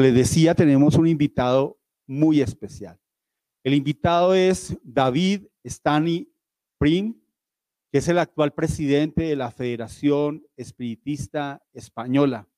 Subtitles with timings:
[0.00, 2.98] les decía, tenemos un invitado muy especial.
[3.64, 6.30] El invitado es David Stani
[6.78, 7.20] Prim,
[7.90, 12.48] que es el actual presidente de la Federación Espiritista Española.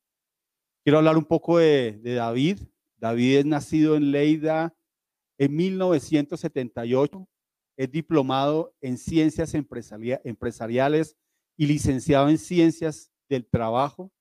[0.85, 2.61] Quiero hablar un poco de, de David.
[2.97, 4.75] David es nacido en Leida
[5.41, 7.27] en 1978,
[7.79, 11.17] es diplomado en ciencias empresariales
[11.57, 14.13] y licenciado en ciencias del trabajo,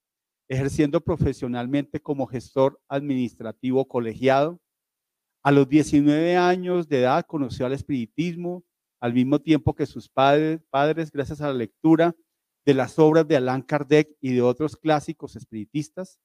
[0.50, 4.60] ejerciendo profesionalmente como gestor administrativo colegiado.
[5.44, 8.64] A los 19 años de edad conoció al espiritismo,
[9.00, 10.62] al mismo tiempo que sus padres,
[11.14, 12.16] gracias a la lectura
[12.66, 16.20] de las obras de Allan Kardec y de otros clásicos espiritistas.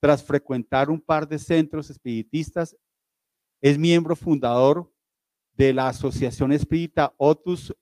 [0.00, 2.76] Tras frecuentar un par de centros espiritistas
[3.60, 4.92] es miembro fundador
[5.54, 7.74] de la Asociación Espírita Otus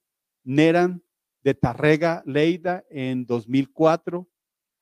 [0.45, 1.03] Neran
[1.43, 4.29] de Tarrega, Leida, en 2004.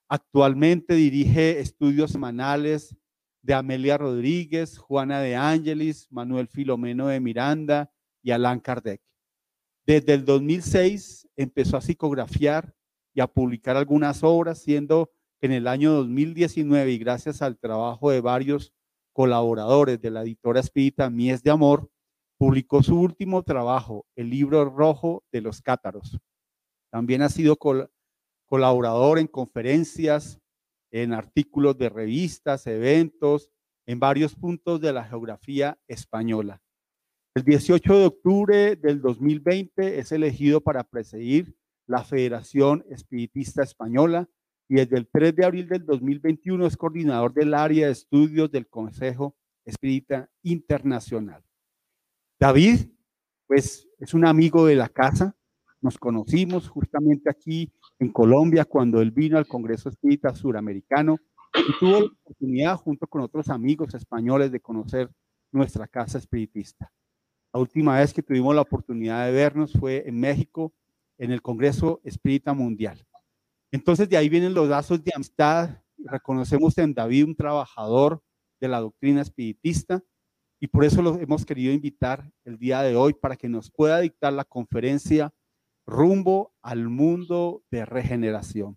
[0.08, 2.96] Actualmente dirige estudios semanales
[3.42, 7.92] de Amelia Rodríguez, Juana de Ángeles, Manuel Filomeno de Miranda
[8.22, 9.02] y Allan Kardec.
[9.86, 12.74] Desde el 2006 empezó a psicografiar
[13.14, 18.20] y a publicar algunas obras, siendo en el año 2019 y gracias al trabajo de
[18.20, 18.72] varios
[19.12, 21.90] colaboradores de la editora espírita Mies de Amor,
[22.38, 26.18] publicó su último trabajo, el libro rojo de los cátaros.
[26.90, 27.56] También ha sido
[28.48, 30.40] colaborador en conferencias,
[30.90, 33.50] en artículos de revistas, eventos,
[33.86, 36.60] en varios puntos de la geografía española.
[37.34, 44.28] El 18 de octubre del 2020 es elegido para presidir la Federación Espiritista Española
[44.68, 48.68] y desde el 3 de abril del 2021 es coordinador del área de estudios del
[48.68, 51.42] Consejo Espírita Internacional.
[52.38, 52.90] David,
[53.46, 55.36] pues es un amigo de la casa,
[55.80, 61.16] nos conocimos justamente aquí en Colombia cuando él vino al Congreso Espírita Suramericano
[61.54, 65.10] y tuvo la oportunidad junto con otros amigos españoles de conocer
[65.50, 66.92] nuestra casa espiritista.
[67.52, 70.72] La última vez que tuvimos la oportunidad de vernos fue en México
[71.16, 73.04] en el Congreso Espírita Mundial.
[73.72, 75.82] Entonces de ahí vienen los lazos de amistad.
[75.98, 78.22] Reconocemos en David un trabajador
[78.60, 80.02] de la doctrina espiritista
[80.60, 84.00] y por eso lo hemos querido invitar el día de hoy para que nos pueda
[84.00, 85.32] dictar la conferencia
[85.88, 88.76] rumbo al mundo de regeneración.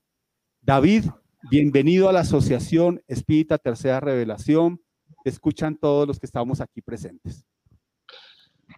[0.62, 1.06] David,
[1.50, 4.82] bienvenido a la Asociación Espírita Tercera Revelación.
[5.26, 7.44] escuchan todos los que estamos aquí presentes.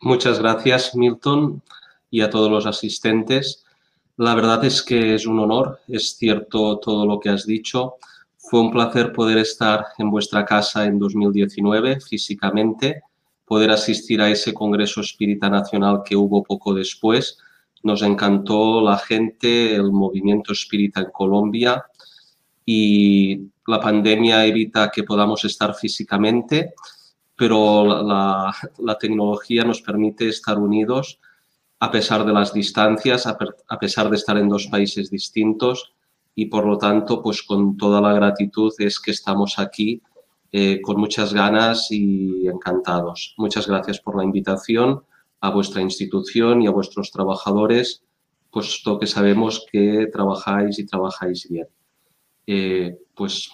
[0.01, 1.61] Muchas gracias, Milton,
[2.09, 3.65] y a todos los asistentes.
[4.17, 7.97] La verdad es que es un honor, es cierto todo lo que has dicho.
[8.37, 13.03] Fue un placer poder estar en vuestra casa en 2019 físicamente,
[13.45, 17.37] poder asistir a ese Congreso Espírita Nacional que hubo poco después.
[17.83, 21.85] Nos encantó la gente, el movimiento espírita en Colombia
[22.65, 26.73] y la pandemia evita que podamos estar físicamente,
[27.35, 31.19] pero la, tecnología nos permite estar unidos
[31.79, 35.93] a pesar de las distancias, a pesar de estar en dos países distintos
[36.35, 40.01] y por lo tanto, pues con toda la gratitud es que estamos aquí
[40.51, 43.35] eh, con muchas ganas y encantados.
[43.37, 45.03] Muchas gracias por la invitación
[45.43, 48.01] a vuestra institución y a vuestros trabajadores,
[48.49, 51.67] puesto que sabemos que trabajáis y trabajáis bien.
[52.47, 53.51] Eh, pues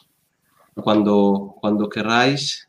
[0.76, 2.66] cuando, cuando queráis,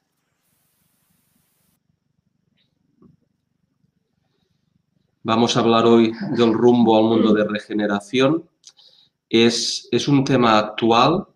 [5.23, 8.49] Vamos a hablar hoy del rumbo al mundo de regeneración.
[9.29, 11.27] Es, es un tema actual.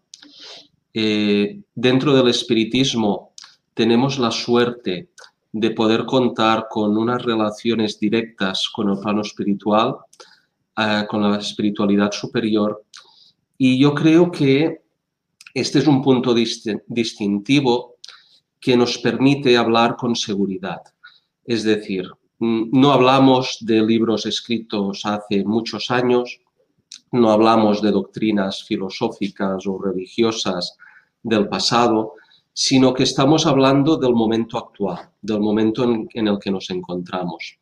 [0.95, 3.34] Eh, dentro del espiritismo
[3.75, 5.11] tenemos la suerte
[5.56, 9.98] de poder contar con unas relaciones directas con el plano espiritual,
[10.76, 12.84] eh, con la espiritualidad superior.
[13.56, 14.82] Y yo creo que
[15.54, 17.94] este es un punto distintivo
[18.60, 20.80] que nos permite hablar con seguridad.
[21.45, 22.10] Es decir,
[22.41, 26.41] no hablamos de libros escritos hace muchos años,
[27.12, 30.77] no hablamos de doctrinas filosóficas o religiosas
[31.22, 32.15] del pasado,
[32.56, 37.59] sino que estamos hablando del momento actual, del momento en, el que nos encontramos.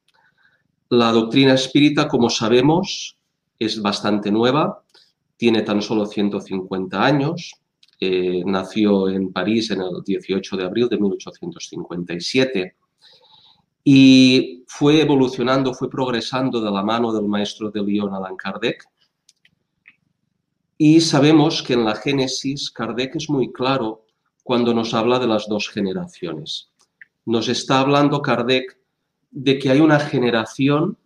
[0.91, 3.17] La doctrina espírita, como sabemos,
[3.59, 4.85] es bastante nueva,
[5.39, 7.55] tiene tan solo 150 años,
[7.99, 12.77] eh, nació en París en el 18 de abril de 1857
[13.85, 18.85] y fue evolucionando, fue progresando de la mano del maestro de Lyon, Allan Kardec.
[20.77, 24.05] Y sabemos que en la Génesis Kardec es muy claro
[24.43, 26.71] cuando nos habla de las dos generaciones.
[27.25, 28.79] Nos está hablando Kardec
[29.31, 30.99] de que hay una generación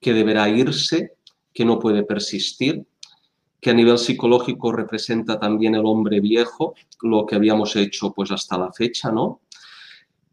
[0.00, 1.16] que deberá irse,
[1.52, 2.86] que no puede persistir,
[3.60, 8.58] que a nivel psicológico representa también el hombre viejo, lo que habíamos hecho pues hasta
[8.58, 9.40] la fecha, ¿no?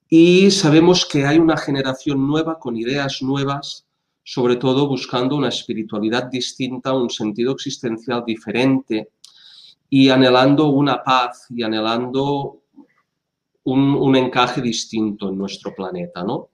[0.09, 3.87] Y sabemos que hay una generación nueva con ideas nuevas,
[4.23, 9.09] sobre todo buscando una espiritualidad distinta, un sentido existencial diferente
[9.95, 12.63] y anhelando una paz y anhelando
[13.65, 16.49] un, encaje distinto en nuestro planeta, ¿no?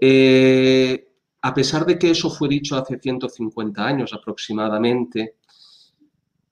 [0.00, 1.08] Eh,
[1.42, 5.36] a pesar de que eso fue dicho hace 150 años aproximadamente,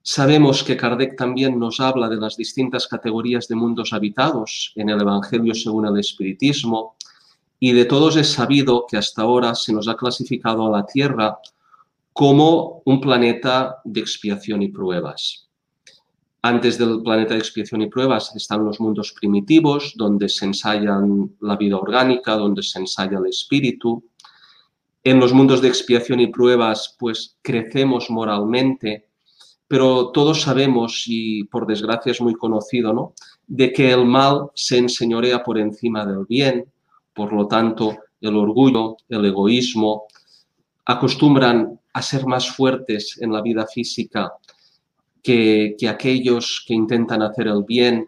[0.07, 5.01] Sabemos que Kardec también nos habla de las distintas categorías de mundos habitados en el
[5.01, 6.95] Evangelio según el Espiritismo
[7.59, 11.39] y de todos es sabido que hasta ahora se nos ha clasificado a la Tierra
[12.13, 15.44] como un planeta de expiación y pruebas.
[16.45, 21.55] Antes del planeta de expiación y pruebas están los mundos primitivos, donde se ensayan la
[21.55, 24.03] vida orgánica, donde se ensaya el espíritu.
[25.03, 29.09] En los mundos de expiación y pruebas, pues crecemos moralmente
[29.67, 33.13] pero todos sabemos, y por desgracia es muy conocido, ¿no?
[33.47, 36.71] de que el mal se enseñorea por encima del bien,
[37.15, 40.03] por lo tanto, el orgullo, el egoísmo,
[40.85, 44.31] acostumbran a ser más fuertes en la vida física
[45.25, 48.07] que, que aquellos que intentan hacer el bien.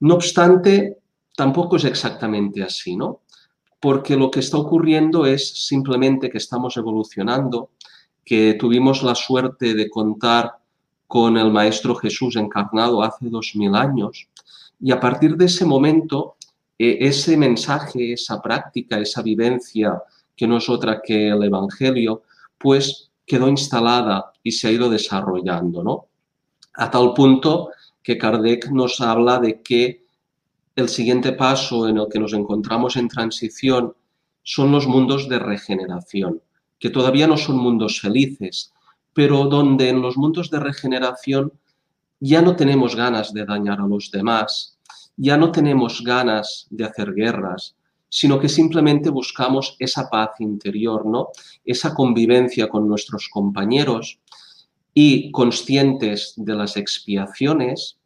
[0.00, 0.98] No obstante,
[1.36, 3.20] tampoco es exactamente así, ¿no?
[3.78, 7.70] Porque lo que está ocurriendo es simplemente que estamos evolucionando,
[8.24, 10.56] que tuvimos la suerte de contar
[11.06, 14.26] con el Maestro Jesús encarnado hace dos mil años.
[14.80, 16.34] Y a partir de ese momento,
[16.76, 20.02] eh, ese mensaje, esa práctica, esa vivencia,
[20.34, 22.22] que no es otra que el Evangelio,
[22.58, 26.06] pues quedó instalada y se ha ido desarrollando, ¿no?
[26.74, 27.70] A tal punto
[28.02, 30.04] que Kardec nos habla de que
[30.74, 33.94] el siguiente paso en el que nos encontramos en transición
[34.42, 36.40] son los mundos de regeneración,
[36.78, 38.72] que todavía no son mundos felices,
[39.12, 41.52] pero donde en los mundos de regeneración
[42.20, 44.78] ya no tenemos ganas de dañar a los demás,
[45.16, 47.76] ya no tenemos ganas de hacer guerras,
[48.08, 51.28] sino que simplemente buscamos esa paz interior, ¿no?
[51.64, 54.18] Esa convivencia con nuestros compañeros
[54.94, 57.98] y conscientes de las expiaciones,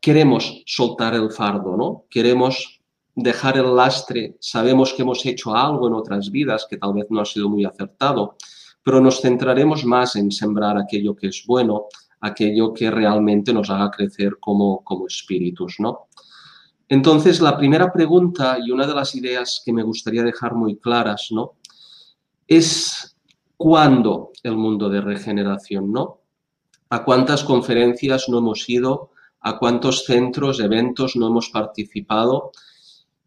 [0.00, 2.04] queremos soltar el fardo, ¿no?
[2.10, 2.80] Queremos
[3.14, 7.20] dejar el lastre, sabemos que hemos hecho algo en otras vidas que tal vez no
[7.20, 8.36] ha sido muy acertado,
[8.82, 11.86] pero nos centraremos más en sembrar aquello que es bueno,
[12.20, 16.08] aquello que realmente nos haga crecer como, como espíritus, ¿no?
[16.88, 21.28] Entonces, la primera pregunta y una de las ideas que me gustaría dejar muy claras,
[21.30, 21.54] ¿no?
[22.46, 23.13] Es
[23.56, 26.20] cuándo el mundo de regeneración, ¿no?
[26.90, 29.10] ¿A cuántas conferencias no hemos ido?
[29.40, 32.52] ¿A cuántos centros, eventos no hemos participado?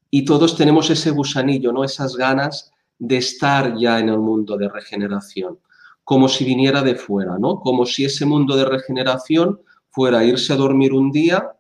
[0.10, 1.84] Y todos tenemos ese gusanillo, ¿no?
[1.84, 5.60] Esas ganas de estar ya en el mundo de regeneración,
[6.04, 7.60] como si viniera de fuera, ¿no?
[7.60, 9.60] Como si ese mundo de regeneración
[9.90, 11.52] fuera irse a dormir un día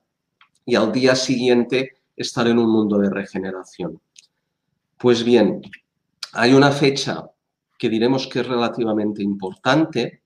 [0.65, 3.99] y al día siguiente estar en un mundo de regeneración.
[4.97, 5.61] Pues bien,
[6.33, 7.29] hay una fecha
[7.77, 10.21] que diremos que es relativamente importante,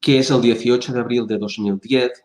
[0.00, 2.24] que es el 18 de abril de 2010,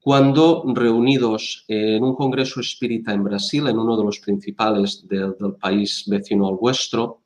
[0.00, 6.04] cuando reunidos en un congreso espírita en Brasil, en uno de los principales del país
[6.08, 7.20] vecino al vuestro,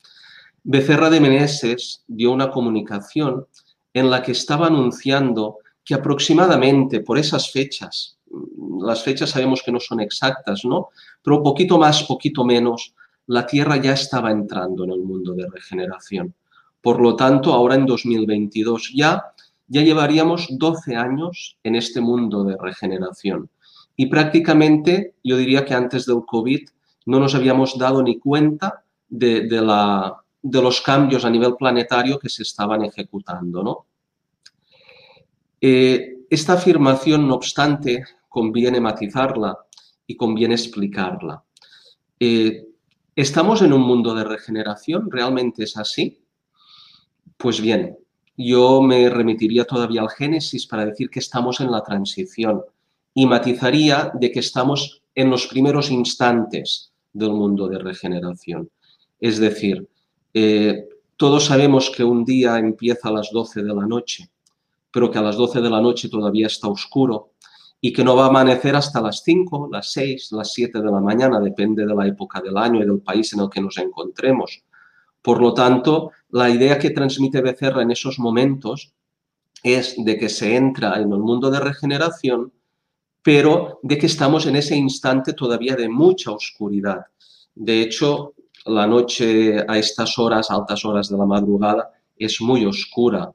[0.62, 3.46] Becerra de Meneses dio una comunicación
[3.94, 8.18] en la que estaba anunciando que aproximadamente por esas fechas,
[8.80, 10.88] las fechas sabemos que no son exactas, ¿no?
[11.22, 12.94] Pero poquito más, poquito menos,
[13.26, 16.35] la Tierra ya estaba entrando en el mundo de regeneración.
[16.80, 19.33] Por lo tanto, ahora en 2022 ya
[19.68, 23.50] ya llevaríamos 12 años en este mundo de regeneración.
[23.97, 26.68] Y prácticamente, yo diría que antes del COVID
[27.06, 32.28] no nos habíamos dado ni cuenta de, la, de los cambios a nivel planetario que
[32.28, 33.62] se estaban ejecutando.
[33.62, 33.87] ¿no?
[35.61, 39.56] Eh, esta afirmación, no obstante, conviene matizarla
[40.06, 41.42] y conviene explicarla.
[42.21, 42.66] Eh,
[43.16, 45.11] ¿Estamos en un mundo de regeneración?
[45.11, 46.20] ¿Realmente es así?
[47.38, 47.96] Pues bien,
[48.37, 52.61] yo me remitiría todavía al Génesis para decir que estamos en la transición
[53.14, 58.68] y matizaría de que estamos en los primeros instantes del mundo de regeneración.
[59.18, 59.88] Es decir,
[60.35, 64.28] eh, todos sabemos que un día empieza a las 12 de la noche,
[64.90, 67.30] pero que a las 12 de la noche todavía está oscuro
[67.86, 71.00] y que no va a amanecer hasta las 5, las 6, las 7 de la
[71.00, 74.64] mañana, depende de la época del año y del país en el que nos encontremos.
[75.22, 78.92] Por lo tanto, la idea que transmite Becerra en esos momentos
[79.62, 82.52] es de que se entra en el mundo de regeneración,
[83.22, 87.02] pero de que estamos en ese instante todavía de mucha oscuridad.
[87.54, 93.32] De hecho, la noche a estas horas, altas horas de la madrugada, es muy oscura.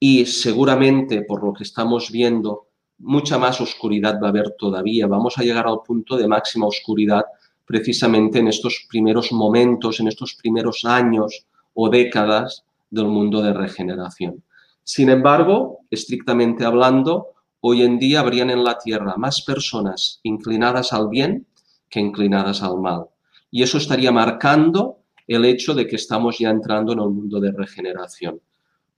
[0.00, 2.67] y seguramente por lo que estamos viendo,
[2.98, 5.06] mucha más oscuridad va a haber todavía.
[5.06, 7.24] Vamos a llegar al punto de máxima oscuridad
[7.64, 14.42] precisamente en estos primeros momentos, en estos primeros años o décadas del mundo de regeneración.
[14.82, 17.28] Sin embargo, estrictamente hablando,
[17.60, 21.46] hoy en día habrían en la Tierra más personas inclinadas al bien
[21.90, 23.04] que inclinadas al mal.
[23.50, 27.52] Y eso estaría marcando el hecho de que estamos ya entrando en el mundo de
[27.52, 28.40] regeneración.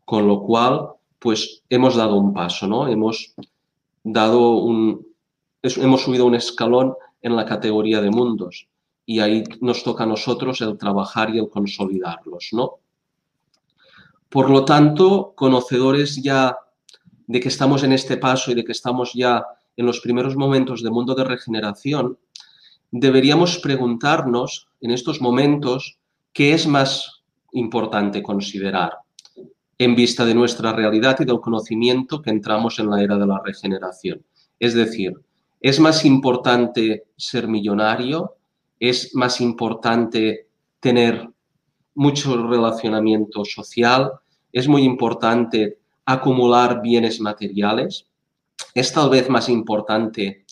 [0.04, 2.88] Con lo cual, pues hemos dado un paso, ¿no?
[2.88, 3.34] Hemos
[4.02, 5.06] dado un,
[5.62, 8.68] hemos subido un escalón en la categoría de mundos
[9.04, 12.78] y ahí nos toca a nosotros el trabajar y el consolidarlos, ¿no?
[14.28, 16.56] Por lo tanto, conocedores ya
[17.26, 19.44] de que estamos en este paso y de que estamos ya
[19.76, 22.18] en los primeros momentos de mundo de regeneración,
[22.92, 25.98] deberíamos preguntarnos en estos momentos
[26.32, 28.98] qué es más importante considerar
[29.80, 33.40] en vista de nuestra realidad y del conocimiento que entramos en la era de la
[33.42, 34.22] regeneración.
[34.58, 35.14] Es decir,
[35.58, 38.36] ¿es más importante ser millonario?
[38.78, 40.48] ¿Es más importante
[40.80, 41.30] tener
[41.94, 44.12] mucho relacionamiento social?
[44.52, 48.04] ¿Es muy importante acumular bienes materiales?
[48.74, 50.44] ¿Es tal vez más importante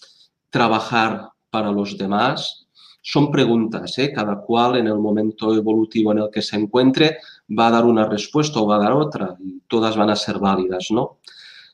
[0.49, 2.67] trabajar para los demás?
[3.03, 4.11] Son preguntas, ¿eh?
[4.11, 7.19] cada cual en el momento evolutivo en el que se encuentre
[7.49, 10.39] va a dar una respuesta o va a dar otra y todas van a ser
[10.39, 11.19] válidas, ¿no?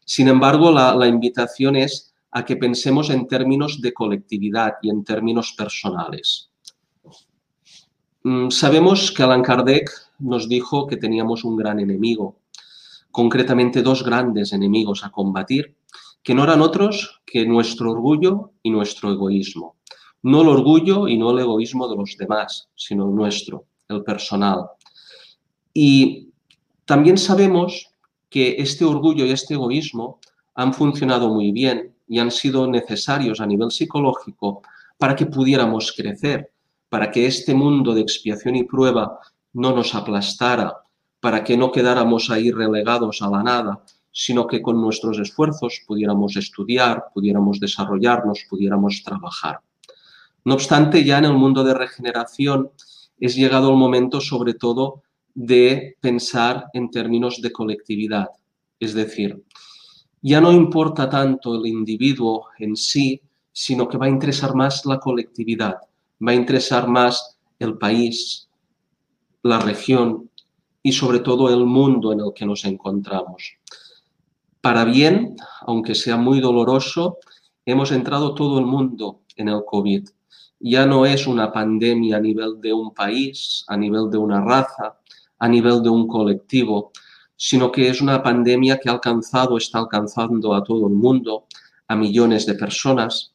[0.05, 5.55] Sin embargo, la, invitación es a que pensemos en términos de colectividad y en términos
[5.57, 6.51] personales.
[8.23, 12.41] Mm, sabemos que Allan Kardec nos dijo que teníamos un gran enemigo,
[13.11, 15.77] concretamente dos grandes enemigos a combatir,
[16.23, 19.77] que no eran otros que nuestro orgullo y nuestro egoísmo.
[20.23, 24.67] No el orgullo y no el egoísmo de los demás, sino el nuestro, el personal.
[25.75, 26.31] Y
[26.85, 27.91] también sabemos
[28.31, 30.21] que este orgullo y este egoísmo
[30.55, 34.63] han funcionado muy bien y han sido necesarios a nivel psicológico
[34.97, 36.53] para que pudiéramos crecer,
[36.89, 39.19] para que este mundo de expiación y prueba
[39.53, 40.75] no nos aplastara,
[41.21, 46.37] para que no quedáramos ahí relegados a la nada, sino que con nuestros esfuerzos pudiéramos
[46.37, 49.61] estudiar, pudiéramos desarrollarnos, pudiéramos trabajar.
[50.45, 52.71] No obstante, ya en el mundo de regeneración
[53.19, 55.03] es llegado el momento sobre todo
[55.35, 58.29] de pensar en términos de colectividad.
[58.79, 59.43] Es decir,
[60.23, 63.21] ya no importa tanto el individuo en sí,
[63.53, 65.77] sino que va a interesar más la colectividad,
[66.27, 68.49] va a interesar más el país,
[69.43, 70.31] la región
[70.83, 73.59] y sobre todo el mundo en el que nos encontramos.
[74.61, 77.19] Para bien, aunque sea muy doloroso,
[77.67, 80.09] hemos entrado todo el mundo en el COVID.
[80.61, 84.99] Ya no es una pandemia a nivel de un país, a nivel de una raza,
[85.39, 86.93] a nivel de un colectivo,
[87.37, 91.47] sino que es una pandemia que ha alcanzado, está alcanzando a todo el mundo,
[91.89, 93.35] a millones de personas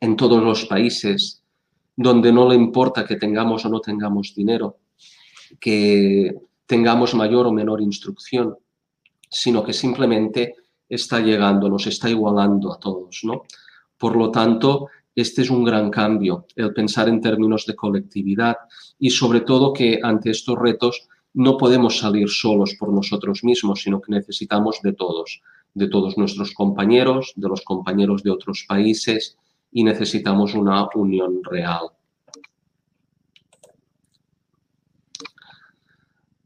[0.00, 1.42] en todos los países,
[1.96, 4.78] donde no le importa que tengamos o no tengamos dinero,
[5.60, 6.34] que
[6.66, 8.56] tengamos mayor o menor instrucción,
[9.30, 10.54] sino que simplemente
[10.88, 13.44] está llegando, nos está igualando a todos, ¿no?
[13.96, 18.56] Por lo tanto, este es un gran cambio, el pensar en términos de colectividad
[18.98, 24.00] y sobre todo que ante estos retos no podemos salir solos por nosotros mismos, sino
[24.00, 25.42] que necesitamos de todos,
[25.74, 29.36] de todos nuestros compañeros, de los compañeros de otros países
[29.70, 31.86] y necesitamos una unión real.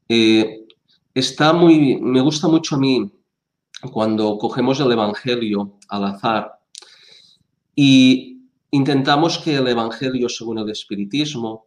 [0.09, 0.67] Eh,
[1.15, 3.11] está muy, me gusta mucho a mí
[3.93, 6.61] cuando cogemos el Evangelio al azar
[7.75, 8.36] y
[8.77, 11.67] intentamos que el Evangelio según el Espiritismo,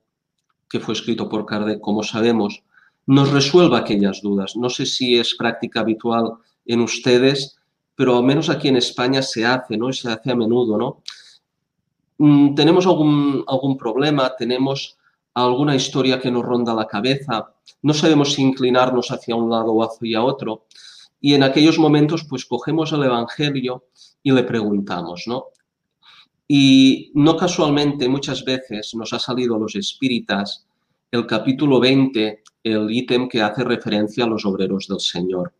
[0.69, 2.63] que fue escrito por Kardec, como sabemos,
[3.05, 4.55] nos resuelva aquellas dudas.
[4.55, 6.33] No sé si es práctica habitual
[6.65, 7.57] en ustedes,
[7.95, 9.91] pero al menos aquí en España se hace, ¿no?
[9.91, 11.01] Se hace a menudo, ¿no?
[12.19, 14.97] Mm, tenemos algún, algún problema, tenemos
[15.33, 19.83] alguna historia que nos ronda la cabeza, no sabemos si inclinarnos hacia un lado o
[19.83, 20.65] hacia otro,
[21.21, 23.85] y en aquellos momentos pues cogemos el Evangelio
[24.21, 25.45] y le preguntamos, ¿no?
[26.51, 30.65] Y no casualmente muchas veces nos ha salido los espíritas
[31.11, 35.53] el capítulo 20 el ítem que hace referencia a los obreros del Señor.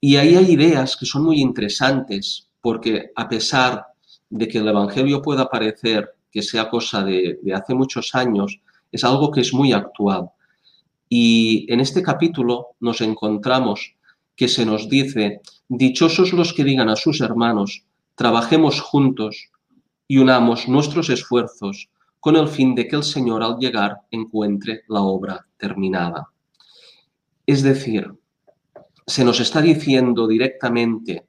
[0.00, 3.88] Y ahí hay ideas que son muy interesantes, porque a pesar
[4.30, 8.58] de que el Evangelio pueda parecer que sea cosa de, de hace muchos años,
[8.90, 10.30] es algo que es muy actual.
[11.10, 13.94] Y en este capítulo nos encontramos
[14.34, 17.84] que se nos dice, dichosos los que digan a sus hermanos,
[18.14, 19.50] trabajemos juntos
[20.08, 25.02] y unamos nuestros esfuerzos con el fin de que el Señor al llegar encuentre la
[25.02, 26.32] obra terminada.
[27.46, 28.12] Es decir,
[29.06, 31.28] se nos está diciendo directamente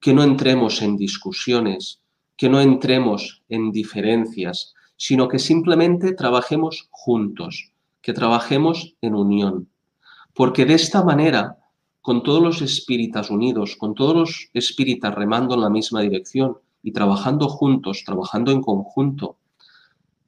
[0.00, 2.00] que no entremos en discusiones,
[2.36, 9.68] que no entremos en diferencias, sino que simplemente trabajemos juntos, que trabajemos en unión.
[10.34, 11.58] Porque de esta manera,
[12.00, 16.92] con todos los espíritas unidos, con todos los espíritas remando en la misma dirección y
[16.92, 19.36] trabajando juntos, trabajando en conjunto,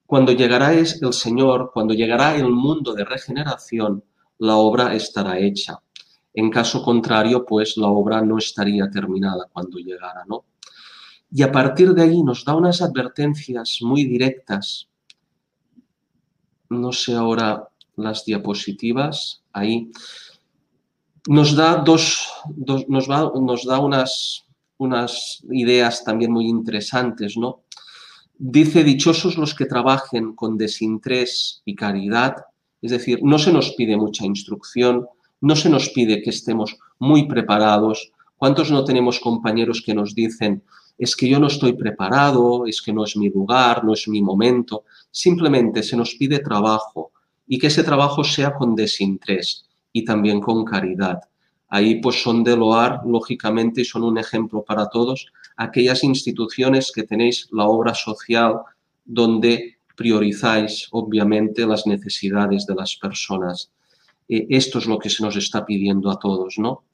[0.07, 4.05] cuando llegará el Señor, cuando llegará el mundo de regeneración,
[4.39, 5.79] la obra estará hecha.
[6.35, 10.45] En caso contrario, pues la obra no estaría terminada cuando llegara, ¿no?
[11.31, 14.89] Y a partir de ahí nos da unas advertencias muy directas.
[16.69, 19.91] No sé ahora las diapositivas, ahí.
[21.27, 24.45] Nos da dos, nos, nos da unas,
[24.83, 27.63] unas ideas también muy interesantes, ¿no?
[28.39, 32.37] Dice, dichosos los que trabajen con desinterés y caridad,
[32.81, 35.07] es decir, no se nos pide mucha instrucción,
[35.41, 38.11] no se nos pide que estemos muy preparados.
[38.37, 40.63] ¿Cuántos no tenemos compañeros que nos dicen,
[40.99, 44.21] es que yo no estoy preparado, es que no es mi lugar, no es mi
[44.21, 44.85] momento?
[45.11, 47.13] Simplemente se nos pide trabajo
[47.47, 51.21] y que ese trabajo sea con desinterés y también con caridad.
[51.75, 57.03] Ahí pues son de loar, lógicamente, y son un ejemplo para todos, aquellas instituciones que
[57.03, 58.61] tenéis la obra social
[59.07, 63.73] donde priorizáis, obviamente, las necesidades de las personas.
[64.29, 66.85] Eh, esto es lo que se nos está pidiendo a todos, ¿no?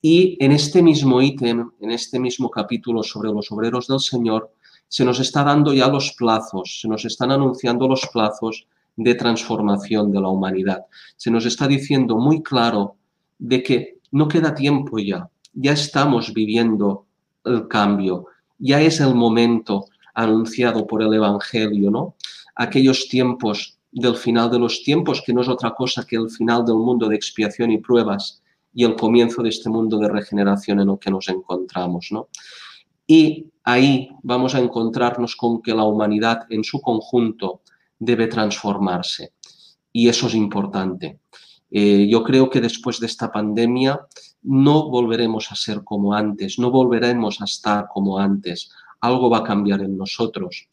[0.00, 4.50] Y en este mismo ítem, en este mismo capítulo sobre los obreros del Señor,
[4.88, 10.10] se nos está dando ya los plazos, se nos están anunciando los plazos de transformación
[10.10, 10.86] de la humanidad.
[11.16, 12.96] Se nos está diciendo muy claro
[13.38, 17.04] de que no queda tiempo ya, ya estamos viviendo
[17.44, 18.26] el cambio.
[18.58, 22.14] Ya es el momento anunciado por el Evangelio, ¿no?
[22.54, 26.64] Aquellos tiempos del final de los tiempos, que no es otra cosa que el final
[26.64, 30.88] del mundo de expiación y pruebas y el comienzo de este mundo de regeneración en
[30.88, 32.28] el que nos encontramos, ¿no?
[33.06, 37.60] Y ahí vamos a encontrarnos con que la humanidad en su conjunto
[37.98, 39.34] debe transformarse.
[39.92, 41.20] Y eso es importante.
[41.70, 44.00] Eh, yo creo que después de esta pandemia
[44.42, 48.70] no volveremos a ser como antes, no volveremos a estar como antes.
[49.00, 50.68] Algo va a cambiar en nosotros,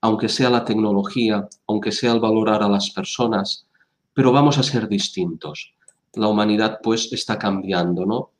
[0.00, 3.66] aunque sea la tecnología, aunque sea el valorar a las personas,
[4.12, 5.74] pero vamos a ser distintos.
[6.12, 8.30] La humanidad pues está cambiando, ¿no?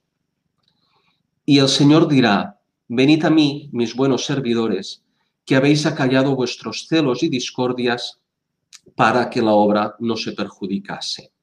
[1.46, 5.02] Y el Señor dirá, venid a mí, mis buenos servidores,
[5.44, 8.20] que habéis acallado vuestros celos y discordias
[8.94, 11.33] para que la obra no se perjudicase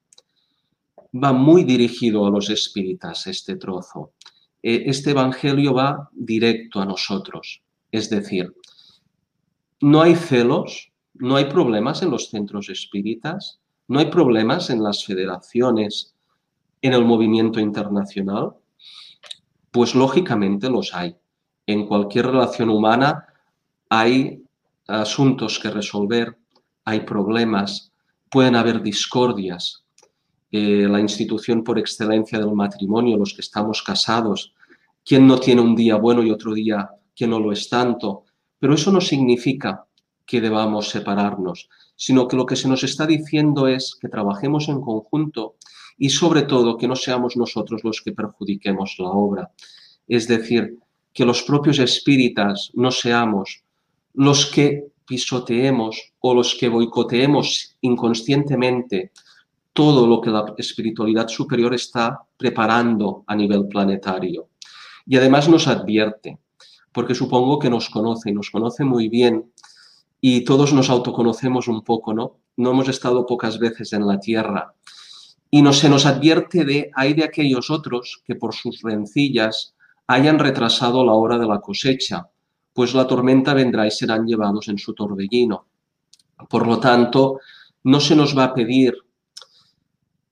[1.14, 4.14] va muy dirigido a los espíritas este trozo.
[4.64, 7.62] Eh, este Evangelio va directo a nosotros.
[7.92, 8.54] Es decir,
[9.82, 15.06] no hay celos, no hay problemas en los centros espíritas, no hay problemas en las
[15.06, 16.16] federaciones,
[16.82, 18.54] en el movimiento internacional.
[19.72, 21.16] Pues lógicamente los hay.
[21.66, 23.26] En cualquier relación humana
[23.90, 24.44] hay
[24.88, 26.38] asuntos que resolver,
[26.86, 27.92] hay problemas,
[28.30, 29.84] pueden haber discordias,
[30.52, 34.54] la institución por excelencia del matrimonio, los que estamos casados,
[35.06, 38.26] quién no tiene un día bueno y otro día que no lo es tanto,
[38.60, 39.86] pero eso no significa
[40.26, 44.82] que debamos separarnos, sino que lo que se nos está diciendo es que trabajemos en
[44.82, 45.56] conjunto
[45.98, 49.52] y sobre todo que no seamos nosotros los que perjudiquemos la obra.
[50.08, 50.80] Es decir,
[51.14, 53.64] que los propios espíritas no seamos
[54.14, 59.12] los que pisoteemos o los que boicoteemos inconscientemente
[59.74, 64.50] todo lo que la espiritualidad superior está preparando a nivel planetario.
[65.06, 66.40] Y además nos advierte,
[66.92, 69.52] porque supongo que nos conoce y nos conoce muy bien
[70.20, 72.38] y todos nos autoconocemos un poco, ¿no?
[72.58, 74.76] No hemos estado pocas veces en la Tierra.
[75.50, 79.74] Y no, se nos advierte de, hay de aquellos otros que por sus rencillas
[80.08, 82.30] hayan retrasado la hora de la cosecha,
[82.74, 85.66] pues la tormenta vendrá y serán llevados en su torbellino.
[86.50, 87.40] Por lo tanto,
[87.84, 88.96] no se nos va a pedir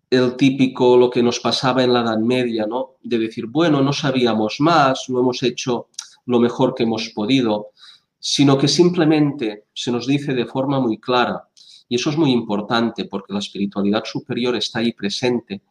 [0.09, 2.95] el típico, lo que nos pasaba en la Edad Media, ¿no?
[3.03, 5.87] De decir, bueno, no sabíamos más, lo hemos hecho
[6.25, 7.67] lo mejor que hemos podido,
[8.19, 11.47] sino que simplemente se nos dice de forma muy clara,
[11.87, 15.61] y eso es muy importante porque la espiritualidad superior está ahí presente,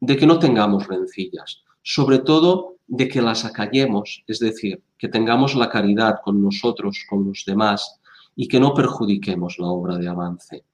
[0.00, 5.54] de que no tengamos rencillas, sobre todo de que las acallemos, es decir, que tengamos
[5.54, 8.00] la caridad con nosotros, con los demás,
[8.34, 10.64] y que no perjudiquemos la obra de avance.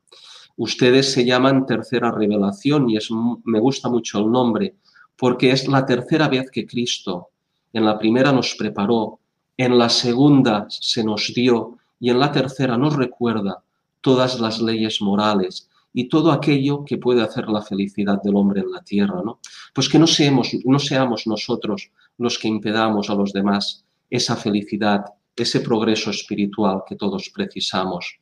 [0.57, 3.09] Ustedes se llaman tercera revelación y es,
[3.45, 4.77] me gusta mucho el nombre
[5.17, 7.31] porque es la tercera vez que Cristo
[7.73, 9.21] en la primera nos preparó,
[9.57, 13.63] en la segunda se nos dio y en la tercera nos recuerda
[14.01, 18.73] todas las leyes morales y todo aquello que puede hacer la felicidad del hombre en
[18.73, 19.41] la tierra, ¿no?
[19.75, 25.05] Pues que no seamos, no seamos nosotros los que impedamos a los demás esa felicidad,
[25.37, 28.19] ese progreso espiritual que todos precisamos.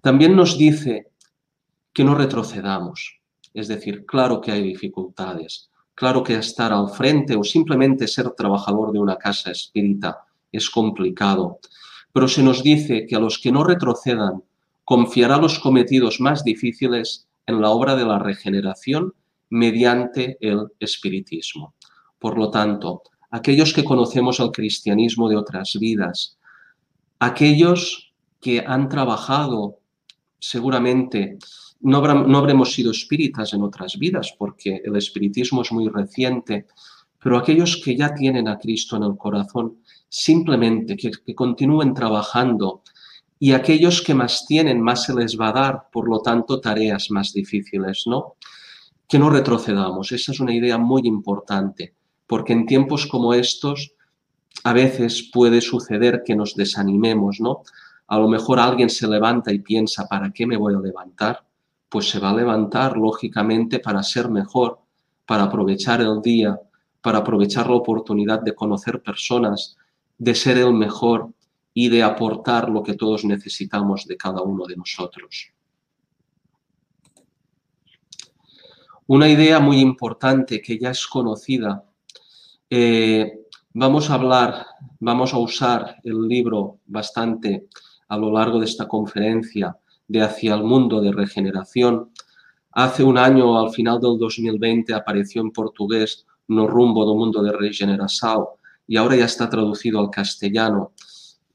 [0.00, 1.11] También nos dice
[1.92, 3.20] que no retrocedamos,
[3.54, 8.92] es decir, claro que hay dificultades, claro que estar al frente o simplemente ser trabajador
[8.92, 11.58] de una casa espírita es complicado,
[12.12, 14.42] pero se nos dice que a los que no retrocedan
[14.84, 19.14] confiará los cometidos más difíciles en la obra de la regeneración
[19.50, 21.74] mediante el espiritismo.
[22.18, 26.38] Por lo tanto, aquellos que conocemos el cristianismo de otras vidas,
[27.18, 29.78] aquellos que han trabajado
[30.42, 31.38] seguramente
[31.82, 36.66] no, habremos sido espíritas en otras vidas porque el espiritismo es muy reciente,
[37.22, 39.78] pero aquellos que ya tienen a Cristo en el corazón,
[40.08, 42.82] simplemente que, que continúen trabajando
[43.38, 47.10] y aquellos que más tienen, más se les va a dar, por lo tanto, tareas
[47.10, 48.34] más difíciles, ¿no?
[49.08, 51.94] Que no retrocedamos, esa es una idea muy importante,
[52.26, 53.92] porque en tiempos como estos
[54.64, 57.62] a veces puede suceder que nos desanimemos, ¿no?
[58.12, 61.46] A lo mejor alguien se levanta y piensa, ¿para qué me voy a levantar?
[61.88, 64.80] Pues se va a levantar, lógicamente, para ser mejor,
[65.24, 66.60] para aprovechar el día,
[67.00, 69.78] para aprovechar la oportunidad de conocer personas,
[70.18, 71.30] de ser el mejor,
[71.72, 75.50] y de aportar lo que todos necesitamos de cada uno de nosotros.
[79.06, 81.82] Una idea muy importante que ya es conocida,
[82.68, 83.40] eh,
[83.72, 84.66] vamos a hablar,
[85.00, 87.68] vamos a usar el libro bastante
[88.12, 89.74] a lo largo de esta conferencia
[90.06, 92.10] de Hacia el Mundo de Regeneración.
[92.72, 97.52] Hace un año, al final del 2020, apareció en portugués No rumbo do mundo de
[97.52, 98.44] regeneración
[98.86, 100.92] y ahora ya está traducido al castellano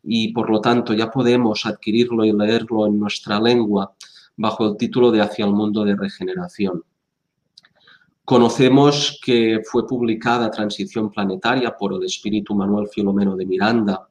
[0.01, 3.93] y por lo tanto ya podemos adquirirlo y leerlo en nuestra lengua
[4.37, 6.83] bajo el título de Hacia el mundo de regeneración.
[8.25, 14.07] Conocemos que fue publicada Transición Planetaria por el espíritu Manuel Filomeno de Miranda,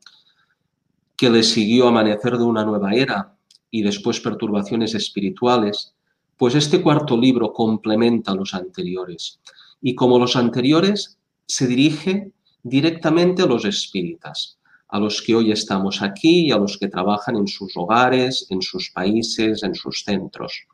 [1.16, 3.34] que le siguió Amanecer de una nueva era
[3.70, 5.94] y después Perturbaciones espirituales,
[6.36, 9.40] pues este cuarto libro complementa los anteriores
[9.80, 16.02] y como los anteriores se dirige directamente a los espíritas, a los que hoy estamos
[16.02, 20.66] aquí y a los que trabajan en sus hogares, en sus países, en sus centros.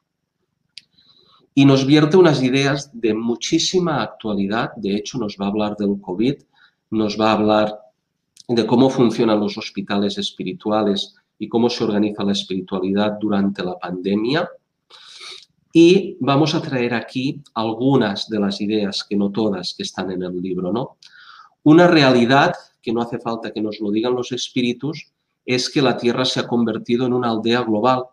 [1.54, 6.00] Y nos vierte unas ideas de muchísima actualidad, de hecho nos va a hablar del
[6.00, 6.34] COVID,
[6.90, 7.81] nos va a hablar
[8.48, 14.48] de cómo funcionan los hospitales espirituales y cómo se organiza la espiritualidad durante la pandemia.
[15.72, 20.22] Y vamos a traer aquí algunas de las ideas, que no todas, que están en
[20.22, 20.72] el libro.
[20.72, 20.98] ¿no?
[21.62, 22.52] Una realidad
[22.82, 25.12] que no hace falta que nos lo digan los espíritus,
[25.46, 28.04] es que la Tierra se ha convertido en una aldea global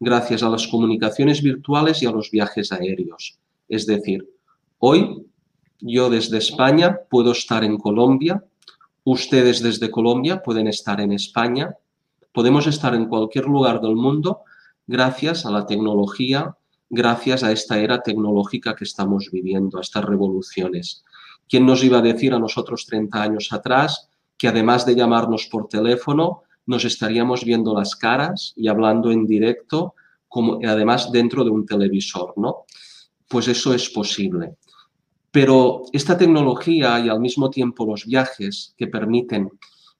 [0.00, 3.38] gracias a las comunicaciones virtuales y a los viajes aéreos.
[3.68, 4.28] Es decir,
[4.78, 5.26] hoy
[5.80, 8.42] yo desde España puedo estar en Colombia,
[9.12, 11.74] ustedes desde Colombia pueden estar en España,
[12.32, 14.42] podemos estar en cualquier lugar del mundo
[14.86, 16.56] gracias a la tecnología,
[16.90, 21.04] gracias a esta era tecnológica que estamos viviendo, a estas revoluciones.
[21.48, 25.68] ¿Quién nos iba a decir a nosotros 30 años atrás que además de llamarnos por
[25.68, 29.94] teléfono, nos estaríamos viendo las caras y hablando en directo,
[30.28, 32.64] como además dentro de un televisor, ¿no?
[33.26, 34.56] Pues eso es posible.
[35.40, 39.48] Pero esta tecnología y al mismo tiempo los viajes que permiten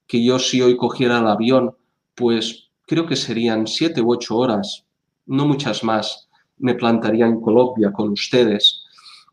[0.05, 1.77] que yo si hoy cogiera el avión,
[2.13, 4.85] pues creo que serían siete u ocho horas,
[5.27, 8.83] no muchas más, me plantaría en Colombia con ustedes,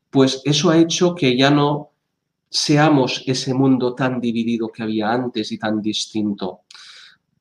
[0.08, 1.90] pues eso ha hecho que ya no
[2.48, 6.60] seamos ese mundo tan dividido que había antes y tan distinto.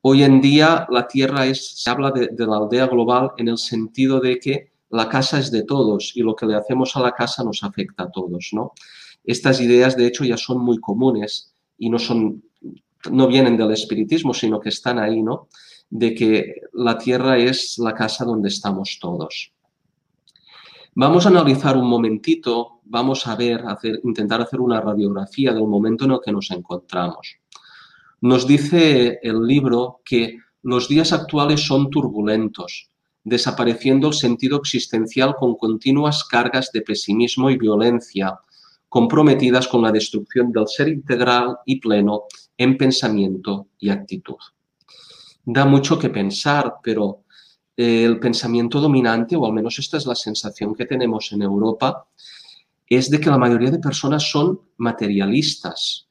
[0.02, 4.20] Hoy en día la Tierra es, se habla de, la aldea global en el sentido
[4.20, 7.44] de que la casa es de todos y lo que le hacemos a la casa
[7.44, 8.72] nos afecta a todos, ¿no?
[9.26, 12.44] Estas ideas, de hecho, ya son muy comunes y no son,
[13.12, 15.50] no vienen del espiritismo, sino que están ahí, ¿no?
[15.90, 19.52] De que la Tierra es la casa donde estamos todos.
[20.94, 26.06] Vamos a analizar un momentito, vamos a ver, hacer, intentar hacer una radiografía del momento
[26.06, 27.36] en el que nos encontramos.
[28.22, 32.90] Nos dice el libro que los días actuales son turbulentos,
[33.26, 38.40] desapareciendo el sentido existencial con continuas cargas de pesimismo y violencia,
[38.88, 42.24] comprometidas con la destrucción del ser integral y pleno
[42.56, 44.38] en pensamiento y actitud.
[45.44, 47.24] Da mucho que pensar, pero
[47.76, 52.08] el pensamiento dominante, o al menos esta es la sensación que tenemos en Europa,
[52.88, 56.08] es de que la mayoría de personas son materialistas.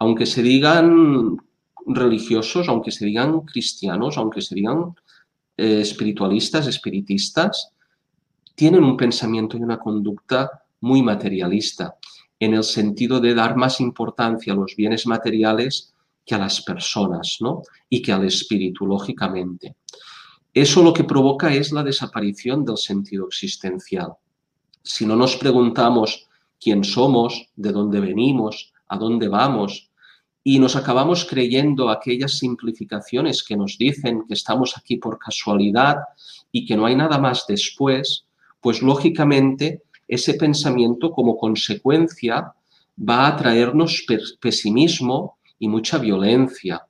[0.00, 1.36] Aunque se digan
[1.86, 4.94] religiosos, aunque se digan cristianos, aunque se digan
[5.56, 7.72] eh, espiritualistas, espiritistas,
[8.54, 11.96] tienen un pensamiento y una conducta muy materialista,
[12.38, 17.38] en el sentido de dar más importancia a los bienes materiales que a las personas,
[17.40, 17.62] ¿no?
[17.88, 19.76] Y que al espíritu, lógicamente.
[20.52, 24.14] Eso lo que provoca es la desaparición del sentido existencial.
[24.82, 26.26] Si no nos preguntamos
[26.60, 29.90] quién somos, de dónde venimos, a dónde vamos,
[30.48, 35.96] y nos acabamos creyendo aquellas simplificaciones que nos dicen que estamos aquí por casualidad
[36.52, 38.26] y que no hay nada más después,
[38.60, 42.52] pues lógicamente ese pensamiento como consecuencia
[42.96, 44.06] va a traernos
[44.40, 46.80] pesimismo y mucha violencia.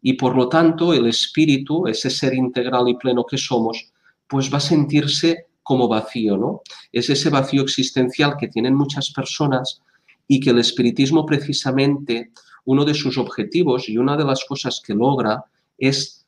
[0.00, 3.92] Y por lo tanto el espíritu, ese ser integral y pleno que somos,
[4.26, 6.62] pues va a sentirse como vacío, ¿no?
[6.90, 9.82] Es ese vacío existencial que tienen muchas personas
[10.26, 12.30] y que el espiritismo precisamente
[12.66, 15.44] uno de sus objetivos y una de las cosas que logra
[15.78, 16.26] es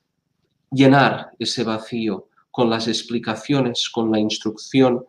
[0.71, 5.05] llenar ese vacío con las explicaciones, con la instrucción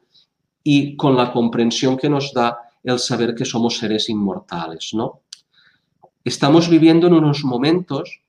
[0.63, 5.21] y con la comprensión que nos da el saber que somos seres inmortales, ¿no?
[6.23, 8.21] Estamos viviendo en unos momentos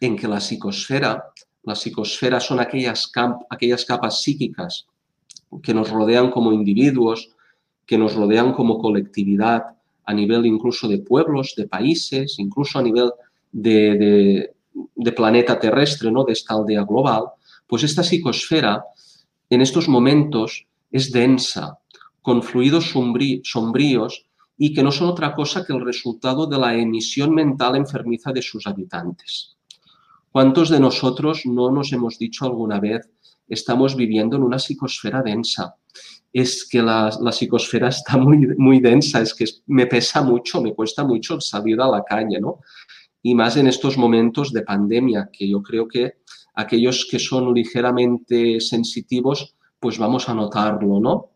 [0.00, 3.10] en que la psicosfera, la psicosfera son aquellas,
[3.48, 4.86] aquellas capas psíquicas
[5.62, 7.30] que nos rodean como individuos,
[7.86, 13.10] que nos rodean como colectividad, a nivel incluso de pueblos, de países, incluso a nivel
[13.50, 14.54] de,
[15.14, 16.24] planeta terrestre, ¿no?
[16.24, 17.24] de esta aldea global,
[17.66, 18.84] pues esta psicosfera
[19.50, 21.78] en estos momentos es densa,
[22.22, 22.92] con fluidos
[23.44, 28.32] sombríos y que no son otra cosa que el resultado de la emisión mental enfermiza
[28.32, 29.56] de sus habitantes.
[30.30, 33.10] ¿Cuántos de nosotros no nos hemos dicho alguna vez
[33.48, 35.74] estamos viviendo en una psicosfera densa?
[36.32, 41.04] Es que la, psicosfera está muy, muy densa, es que me pesa mucho, me cuesta
[41.04, 42.60] mucho salir a la calle, ¿no?
[43.22, 46.14] Y más en estos momentos de pandemia, que yo creo que
[46.54, 51.30] aquellos que son ligeramente sensitivos, pues vamos a notarlo, ¿no?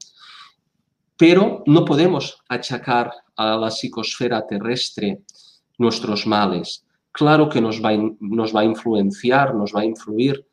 [1.16, 5.22] Pero no podemos achacar a la psicosfera terrestre
[5.78, 6.84] nuestros males.
[7.12, 10.46] Claro que nos va, nos va a influenciar, nos va a influir,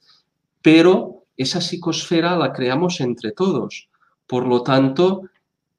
[0.61, 3.89] pero esa psicosfera la creamos entre todos
[4.27, 5.23] por lo tanto,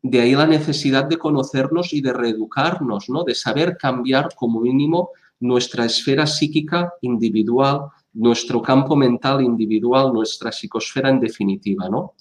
[0.02, 3.24] de ahí la necesidad de conocernos y de reeducarnos, ¿no?
[3.24, 11.08] de saber cambiar como mínimo nuestra esfera psíquica individual, nuestro campo mental individual, nuestra psicosfera
[11.08, 11.88] en definitiva.
[11.88, 12.14] ¿no?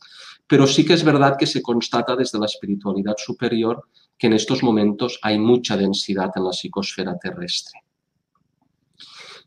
[0.48, 3.84] Pero sí que es verdad que se constata desde la espiritualidad superior
[4.18, 7.82] que en estos momentos hay mucha densidad en la psicosfera terrestre.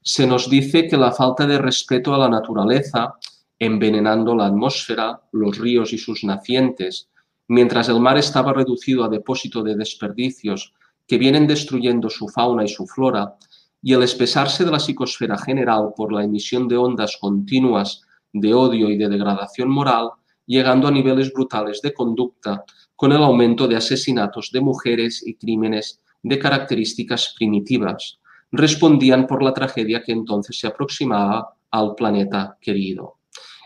[0.02, 3.14] Se nos dice que la falta de respeto a la naturaleza
[3.58, 7.08] envenenando la atmósfera, los ríos y sus nacientes,
[7.48, 10.74] mientras el mar estaba reducido a depósito de desperdicios
[11.06, 13.36] que vienen destruyendo su fauna y su flora,
[13.82, 18.90] y el espesarse de la psicosfera general por la emisión de ondas continuas de odio
[18.90, 20.10] y de degradación moral,
[20.44, 22.64] llegando a niveles brutales de conducta,
[22.94, 28.18] con el aumento de asesinatos de mujeres y crímenes de características primitivas,
[28.50, 33.15] respondían por la tragedia que entonces se aproximaba al planeta querido.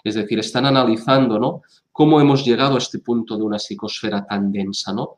[0.04, 1.62] Es decir, están analizando ¿no?
[1.92, 4.92] cómo hemos llegado a este punto de una psicosfera tan densa.
[4.92, 5.16] ¿no?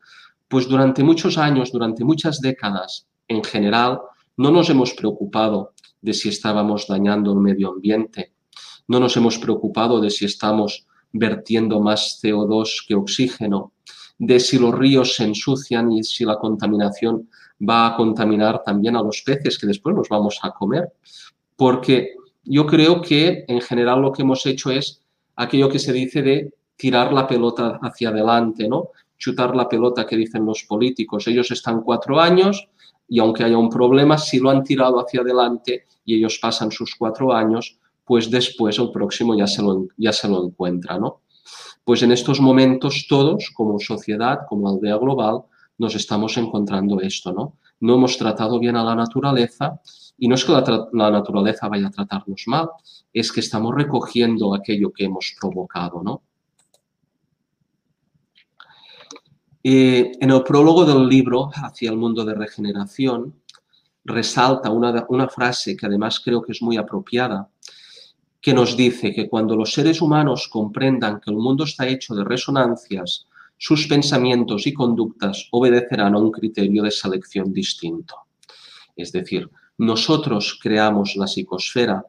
[0.48, 4.00] Pues durante muchos años, durante muchas décadas, en general,
[4.36, 8.32] no nos hemos preocupado de si estábamos dañando el medio ambiente,
[8.88, 13.72] no nos hemos preocupado de si estamos vertiendo más CO2 que oxígeno,
[14.18, 17.28] de si los ríos se ensucian y si la contaminación
[17.60, 20.92] va a contaminar también a los peces que después nos vamos a comer.
[21.56, 25.02] Porque yo creo que en general lo que hemos hecho es
[25.36, 28.88] aquello que se dice de tirar la pelota hacia adelante, ¿no?
[29.16, 31.28] Chutar la pelota que dicen los políticos.
[31.28, 32.68] Ellos están cuatro años
[33.08, 36.94] y aunque haya un problema, si lo han tirado hacia adelante y ellos pasan sus
[36.96, 41.20] cuatro años, pues después el próximo ya se lo, ya se lo encuentra, ¿no?
[41.84, 45.42] Pues en estos momentos todos, como sociedad, como aldea global,
[45.78, 47.56] nos estamos encontrando esto, ¿no?
[47.82, 49.80] No hemos tratado bien a la naturaleza
[50.16, 52.68] y no es que la, naturaleza vaya a tratarnos mal,
[53.12, 56.22] es que estamos recogiendo aquello que hemos provocado, ¿no?
[59.64, 63.42] Eh, en el prólogo del libro, Hacia el mundo de regeneración,
[64.04, 67.48] resalta una, una frase que además creo que es muy apropiada,
[68.40, 72.22] que nos dice que cuando los seres humanos comprendan que el mundo está hecho de
[72.22, 73.26] resonancias,
[73.64, 78.16] sus pensamientos y conductas obedecerán a un criterio de selección distinto.
[78.96, 79.48] Es decir,
[79.78, 82.04] nosotros creamos la psicosfera,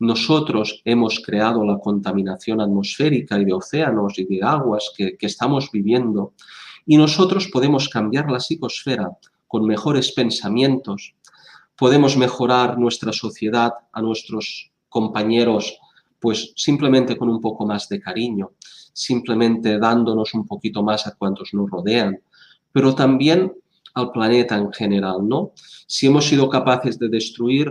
[0.00, 6.32] nosotros hemos creado la contaminación atmosférica y de océanos y de aguas que, estamos viviendo
[6.84, 9.08] y nosotros podemos cambiar la psicosfera
[9.46, 11.14] con mejores pensamientos,
[11.76, 15.78] podemos mejorar nuestra sociedad, a nuestros compañeros
[16.18, 18.50] pues simplemente con un poco más de cariño,
[18.96, 22.18] simplemente dándonos un poquito más a cuantos nos rodean,
[22.72, 23.52] pero también
[23.92, 25.52] al planeta en general, ¿no?
[25.86, 27.70] Si hemos sido capaces de destruir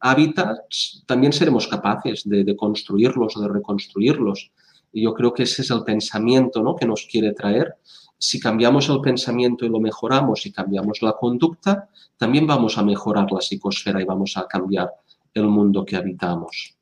[0.00, 4.50] hábitats, también seremos capaces de, construirlos o de reconstruirlos.
[4.90, 6.76] Y yo creo que ese es el pensamiento ¿no?
[6.76, 7.74] que nos quiere traer.
[8.18, 13.30] Si cambiamos el pensamiento y lo mejoramos y cambiamos la conducta, también vamos a mejorar
[13.30, 14.90] la psicosfera y vamos a cambiar
[15.34, 16.73] el mundo que habitamos.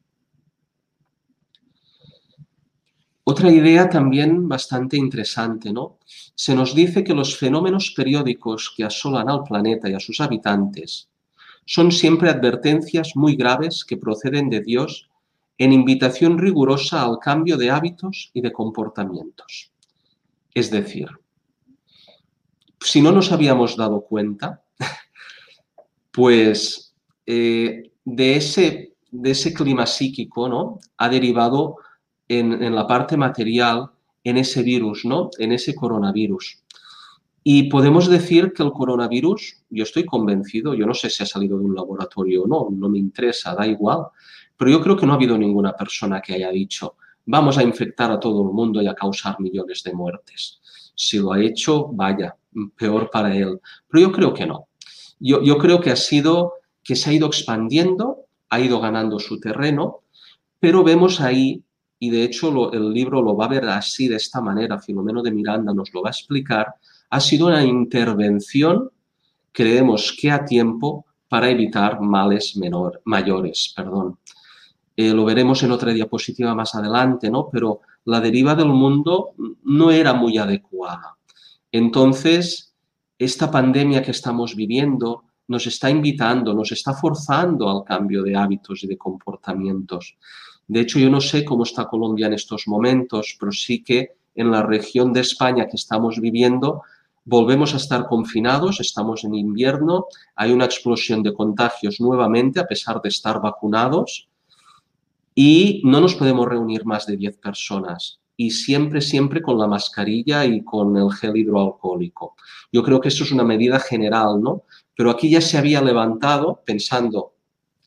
[3.25, 5.99] Otra idea también bastante interesante, ¿no?
[6.35, 11.09] Se nos dice que los fenómenos periódicos que asolan al planeta y a sus habitantes
[11.65, 15.09] son siempre advertencias muy graves que proceden de Dios
[15.57, 19.71] en invitación rigurosa al cambio de hábitos y de comportamientos.
[20.53, 21.09] Es decir,
[22.81, 24.65] si no nos habíamos dado cuenta,
[26.11, 26.93] pues
[27.27, 30.81] eh, de, ese, de ese clima psíquico ¿no?
[30.97, 31.77] ha derivado
[32.39, 33.91] en, la parte material
[34.25, 35.31] en ese virus, ¿no?
[35.39, 36.63] en ese coronavirus.
[37.45, 41.59] Y podemos decir que el coronavirus, yo estoy convencido, yo no sé si ha salido
[41.59, 44.07] de un laboratorio o no, no me interesa, da igual,
[44.57, 46.95] pero yo creo que no ha habido ninguna persona que haya dicho,
[47.27, 50.61] vamos a infectar a todo el mundo y a causar millones de muertes.
[50.95, 52.37] Si lo ha hecho, vaya,
[52.77, 53.61] peor para él.
[53.89, 54.69] Pero yo creo que no.
[55.19, 59.41] Yo, yo creo que ha sido que se ha ido expandiendo, ha ido ganando su
[59.41, 60.03] terreno,
[60.61, 61.65] pero vemos ahí,
[62.03, 65.31] y de hecho el libro lo va a ver así, de esta manera, Filomeno de
[65.31, 66.75] Miranda nos lo va a explicar,
[67.09, 68.91] ha sido una intervención,
[69.53, 73.73] creemos que a tiempo, para evitar males menor, mayores.
[73.77, 74.19] Perdón.
[74.97, 77.49] Eh, lo veremos en otra diapositiva más adelante, ¿no?
[77.49, 81.17] pero la deriva del mundo no era muy adecuada.
[81.71, 82.75] Entonces,
[83.17, 88.83] esta pandemia que estamos viviendo nos está invitando, nos está forzando al cambio de hábitos
[88.83, 90.17] y de comportamientos.
[90.73, 94.51] De hecho, yo no sé cómo está Colombia en estos momentos, pero sí que en
[94.51, 96.81] la región de España que estamos viviendo
[97.27, 103.03] volvemos a estar confinados, estamos en invierno, hay una explosión de contagios nuevamente a pesar
[103.03, 104.31] de estar vacunados
[105.35, 110.47] y no nos podemos reunir más de 10 personas y siempre, siempre con la mascarilla
[110.47, 112.35] y con el gel hidroalcohólico.
[112.73, 114.63] Yo creo que eso es una medida general, ¿no?
[114.97, 117.35] Pero aquí ya se había levantado pensando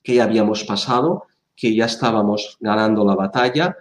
[0.03, 1.23] que ya habíamos pasado,
[1.55, 3.77] que ya estábamos ganando la batalla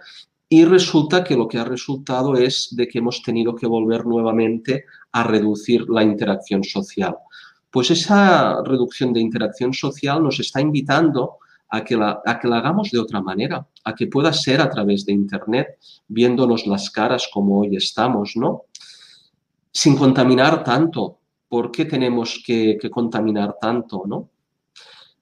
[0.47, 4.85] y resulta que lo que ha resultado es de que hemos tenido que volver nuevamente
[5.11, 7.15] a reducir la interacción social.
[7.71, 12.59] Pues esa reducción de interacción social nos está invitando a que, la, a que la
[12.59, 17.27] hagamos de otra manera, a que pueda ser a través de Internet, viéndonos las caras
[17.33, 18.63] como hoy estamos, ¿no?
[19.71, 21.19] Sin contaminar tanto.
[21.49, 24.29] ¿Por qué tenemos que, que contaminar tanto, no?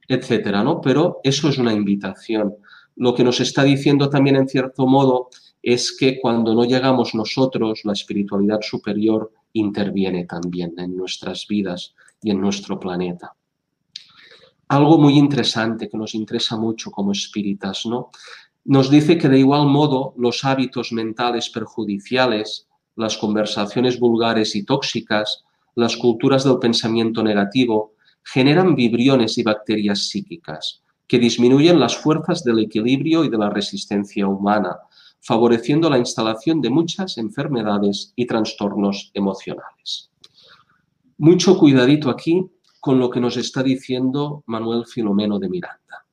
[0.07, 0.81] Etcétera, ¿no?
[0.81, 2.55] Pero eso es una invitación
[2.95, 5.29] lo que nos está diciendo también en cierto modo
[5.61, 12.31] es que cuando no llegamos nosotros, la espiritualidad superior interviene también en nuestras vidas y
[12.31, 13.35] en nuestro planeta.
[14.67, 18.11] Algo muy interesante que nos interesa mucho como espíritas, ¿no?
[18.65, 25.43] Nos dice que de igual modo los hábitos mentales perjudiciales, las conversaciones vulgares y tóxicas,
[25.75, 27.92] las culturas del pensamiento negativo,
[28.23, 34.27] generan vibriones y bacterias psíquicas, que disminuyen las fuerzas del equilibrio y de la resistencia
[34.27, 34.77] humana,
[35.21, 40.09] favoreciendo la instalación de muchas enfermedades y trastornos emocionales.
[41.17, 42.45] Mucho cuidadito aquí
[42.79, 46.05] con lo que nos está diciendo Manuel Filomeno de Miranda.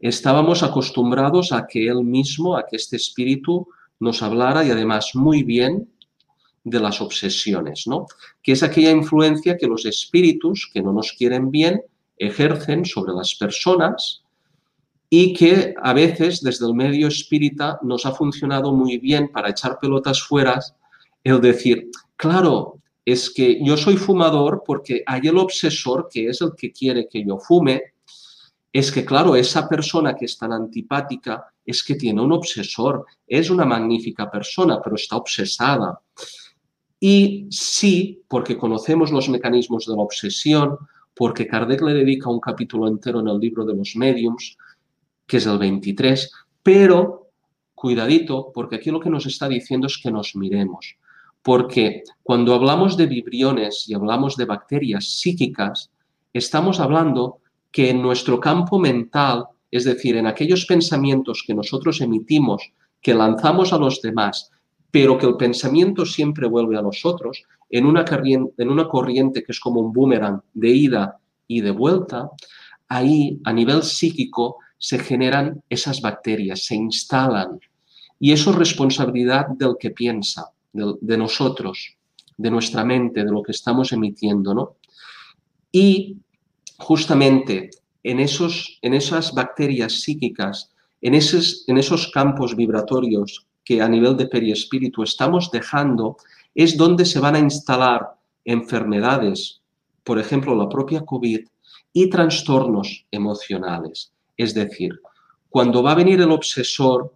[0.00, 3.66] Estábamos acostumbrados a que él mismo, a que este espíritu
[3.98, 5.88] nos hablara y además muy bien
[6.64, 8.06] de las obsesiones, ¿no?
[8.42, 11.82] Que es aquella influencia que los espíritus que no nos quieren bien
[12.16, 14.22] ejercen sobre las personas
[15.10, 19.78] y que a veces desde el medio espírita nos ha funcionado muy bien para echar
[19.78, 20.60] pelotas fuera
[21.24, 26.52] el decir, claro, es que yo soy fumador porque hay el obsesor que es el
[26.56, 27.94] que quiere que yo fume,
[28.70, 33.48] es que claro, esa persona que es tan antipática es que tiene un obsesor, es
[33.48, 35.98] una magnífica persona, pero está obsesada.
[37.00, 40.76] Y sí, porque conocemos los mecanismos de la obsesión,
[41.14, 44.56] porque Kardec le dedica un capítulo entero en el libro de los mediums,
[45.26, 46.32] que es el 23,
[46.62, 47.30] pero
[47.74, 50.96] cuidadito, porque aquí lo que nos está diciendo es que nos miremos,
[51.42, 55.90] porque cuando hablamos de vibriones y hablamos de bacterias psíquicas,
[56.32, 57.38] estamos hablando
[57.70, 63.72] que en nuestro campo mental, es decir, en aquellos pensamientos que nosotros emitimos, que lanzamos
[63.72, 64.50] a los demás,
[64.90, 69.60] pero que el pensamiento siempre vuelve a nosotros, en una, en una corriente que es
[69.60, 72.30] como un boomerang de ida y de vuelta,
[72.88, 77.60] ahí a nivel psíquico se generan esas bacterias, se instalan.
[78.18, 81.96] Y eso es responsabilidad del que piensa, de, nosotros,
[82.36, 84.54] de nuestra mente, de lo que estamos emitiendo.
[84.54, 84.76] ¿no?
[85.70, 86.16] Y
[86.78, 87.70] justamente
[88.02, 90.70] en, esos, en esas bacterias psíquicas,
[91.00, 96.16] en esos, en esos campos vibratorios que a nivel de periespíritu estamos dejando,
[96.54, 98.14] es donde se van a instalar
[98.46, 99.60] enfermedades,
[100.04, 101.40] por ejemplo la propia COVID,
[101.92, 104.10] y trastornos emocionales.
[104.38, 104.98] Es decir,
[105.50, 107.12] cuando va a venir el obsesor,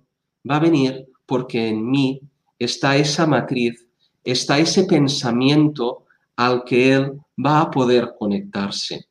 [0.49, 2.21] va a venir porque en mí
[2.59, 3.87] está esa matriz,
[4.23, 6.05] está ese pensamiento
[6.37, 9.07] al que él va a poder conectarse.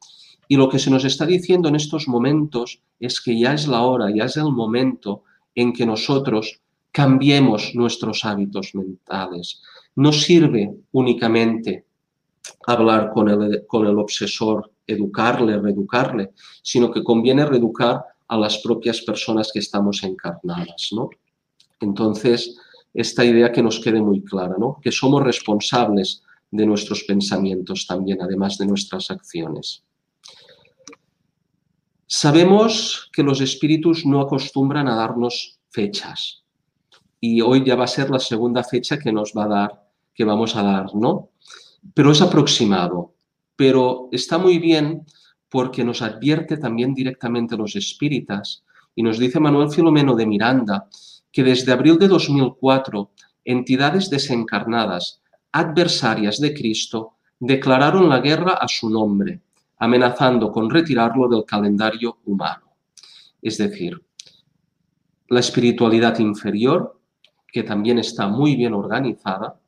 [0.47, 3.81] Y lo que se nos está diciendo en estos momentos es que ya es la
[3.81, 5.23] hora, ya es el momento
[5.55, 6.61] en que nosotros
[6.91, 9.61] cambiemos nuestros hábitos mentales.
[9.95, 11.85] No sirve únicamente
[12.67, 16.31] hablar con el, obsesor, educarle, reeducarle,
[16.61, 20.89] sino que conviene reeducar a las propias personas que estamos encarnadas.
[20.91, 21.09] ¿no?
[21.79, 22.57] Entonces,
[22.93, 24.79] esta idea que nos quede muy clara, ¿no?
[24.81, 29.83] que somos responsables de nuestros pensamientos también, además de nuestras acciones.
[32.05, 36.41] Sabemos que los espíritus no acostumbran a darnos fechas
[37.21, 40.25] y hoy ya va a ser la segunda fecha que nos va a dar, que
[40.25, 41.29] vamos a dar, ¿no?
[41.93, 43.13] Pero es aproximado,
[43.55, 45.05] pero está muy bien
[45.47, 48.63] porque nos advierte también directamente los espíritas
[48.95, 50.89] y nos dice Manuel Filomeno de Miranda
[51.31, 53.11] que desde abril de 2004
[53.45, 59.41] entidades desencarnadas, adversarias de Cristo, declararon la guerra a su nombre
[59.81, 62.75] amenazando con retirarlo del calendario humano.
[63.41, 63.99] Es decir,
[65.27, 67.00] la espiritualidad inferior,
[67.51, 69.59] que también está muy bien organizada,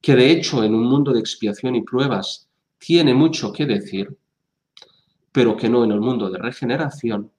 [0.00, 2.48] que de hecho en un mundo de expiación y pruebas
[2.78, 4.16] tiene mucho que decir,
[5.32, 7.30] pero que no en el mundo de regeneración,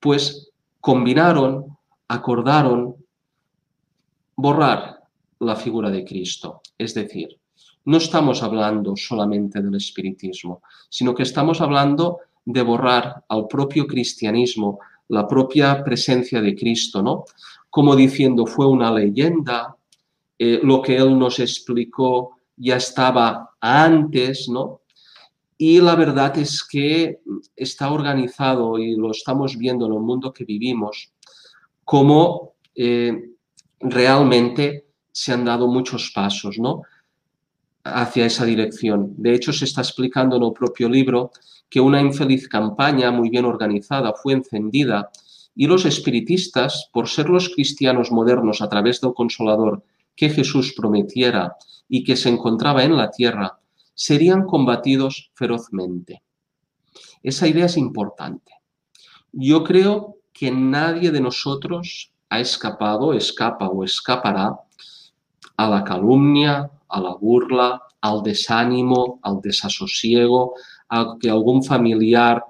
[0.00, 0.50] pues
[0.80, 1.76] combinaron,
[2.08, 2.96] acordaron
[4.36, 5.02] borrar
[5.38, 6.60] la figura de Cristo.
[6.76, 7.38] Es decir,
[7.84, 14.80] no estamos hablando solamente del espiritismo, sino que estamos hablando de borrar al propio cristianismo,
[15.08, 17.24] la propia presencia de Cristo, ¿no?
[17.72, 19.74] Como diciendo, fue una leyenda,
[20.38, 24.82] eh, lo que él nos explicó ya estaba antes, ¿no?
[25.56, 27.20] Y la verdad es que
[27.56, 31.14] está organizado y lo estamos viendo en el mundo que vivimos,
[31.82, 33.30] como eh,
[33.80, 36.82] realmente se han dado muchos pasos, ¿no?
[37.84, 39.14] hacia esa dirección.
[39.16, 41.30] De hecho, se está explicando en el propio libro
[41.68, 45.10] que una infeliz campaña muy bien organizada fue encendida
[45.54, 49.84] y los espiritistas, por ser los cristianos modernos a través del consolador
[50.16, 51.56] que Jesús prometiera
[51.88, 53.58] y que se encontraba en la tierra,
[53.94, 56.22] serían combatidos ferozmente.
[57.22, 58.52] Esa idea es importante.
[59.32, 64.58] Yo creo que nadie de nosotros ha escapado, escapa o escapará
[65.56, 70.54] a la calumnia, a la burla, al desánimo, al desasosiego,
[70.88, 72.42] a que algún familiar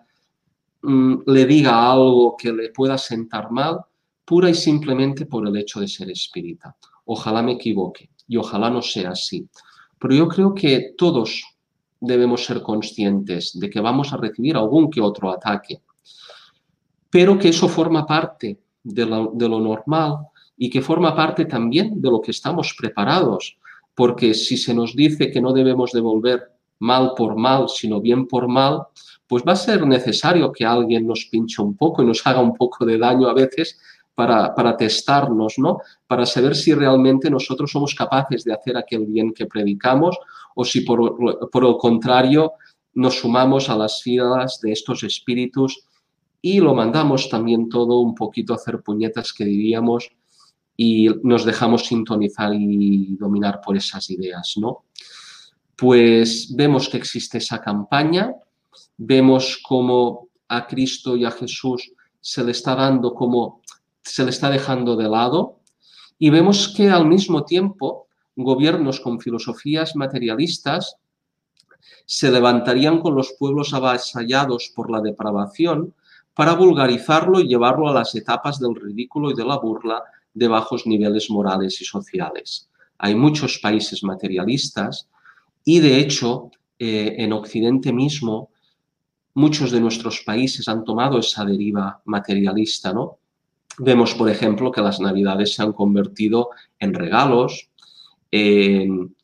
[0.83, 3.81] mm, le diga algo que le pueda sentar mal,
[4.25, 6.77] pura y simplemente por el hecho de ser espírita.
[7.07, 9.49] Ojalá me equivoque y ojalá no sea así.
[9.99, 11.43] Pero yo creo que todos
[12.01, 15.83] debemos ser conscientes de que vamos a recibir algún que otro ataque,
[17.11, 20.17] pero que eso forma parte de lo normal
[20.57, 23.57] y que forma parte también de lo que estamos preparados
[23.95, 26.52] porque si se nos dice que no debemos devolver
[26.83, 28.83] mal por mal, sino bien por mal,
[29.27, 32.55] pues va a ser necesario que alguien nos pinche un poco y nos haga un
[32.55, 33.79] poco de daño a veces
[34.15, 35.79] para, para testarnos, ¿no?
[36.07, 40.19] Para saber si realmente nosotros somos capaces de hacer aquel bien que predicamos
[40.57, 41.17] o si por,
[41.51, 42.53] por el contrario
[42.95, 45.87] nos sumamos a las filas de estos espíritus
[46.43, 50.11] y lo mandamos también todo un poquito a hacer puñetas que diríamos
[50.77, 54.85] y nos dejamos sintonizar y dominar por esas ideas, ¿no?
[55.83, 58.33] Pues vemos que existe esa campaña,
[58.97, 63.63] vemos cómo a Cristo y a Jesús se le está dando como
[64.01, 65.59] se le está dejando de lado
[66.21, 68.07] y vemos que al mismo tiempo
[68.37, 70.99] gobiernos con filosofías materialistas
[72.07, 75.95] se levantarían con los pueblos avasallados por la depravación
[76.33, 80.87] para vulgarizarlo y llevarlo a las etapas del ridículo y de la burla de bajos
[80.87, 82.71] niveles morales y sociales.
[82.99, 85.09] Hay muchos países materialistas
[85.65, 88.51] y de hecho eh, en Occidente mismo
[89.35, 93.19] muchos de nuestros países han tomado esa deriva materialista, ¿no?
[93.79, 97.71] Vemos, por ejemplo, que las navidades se han convertido en regalos,
[98.31, 99.17] en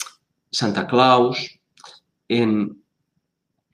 [0.51, 1.59] Santa Claus,
[2.29, 2.83] en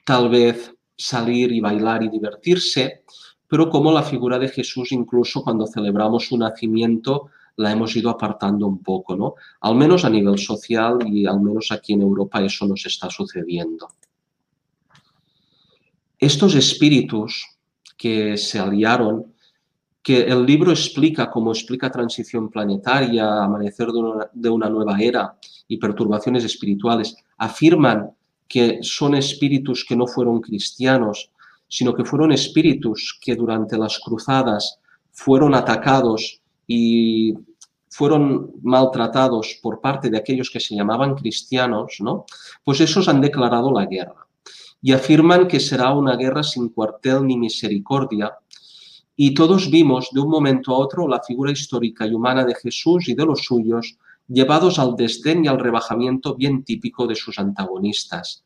[0.04, 3.04] tal vez salir y bailar y divertirse,
[3.46, 8.66] pero como la figura de Jesús, incluso cuando celebramos su nacimiento, la hemos ido apartando
[8.66, 9.34] un poco, ¿no?
[9.60, 13.88] Al menos a nivel social y al menos aquí en Europa eso nos está sucediendo.
[16.18, 17.46] Estos espíritus
[17.96, 19.34] que se aliaron,
[20.02, 25.36] que el libro explica, como explica Transición Planetaria, Amanecer de una, de una nueva era
[25.68, 28.10] y perturbaciones espirituales, afirman
[28.48, 31.30] que son espíritus que no fueron cristianos,
[31.68, 34.78] sino que fueron espíritus que durante las cruzadas
[35.10, 37.34] fueron atacados y
[37.88, 42.24] fueron maltratados por parte de aquellos que se llamaban cristianos, ¿no?
[42.64, 44.26] Pues esos han declarado la guerra
[44.82, 48.32] y afirman que será una guerra sin cuartel ni misericordia.
[49.16, 53.08] Y todos vimos de un momento a otro la figura histórica y humana de Jesús
[53.08, 53.96] y de los suyos
[54.28, 58.44] llevados al desdén y al rebajamiento bien típico de sus antagonistas.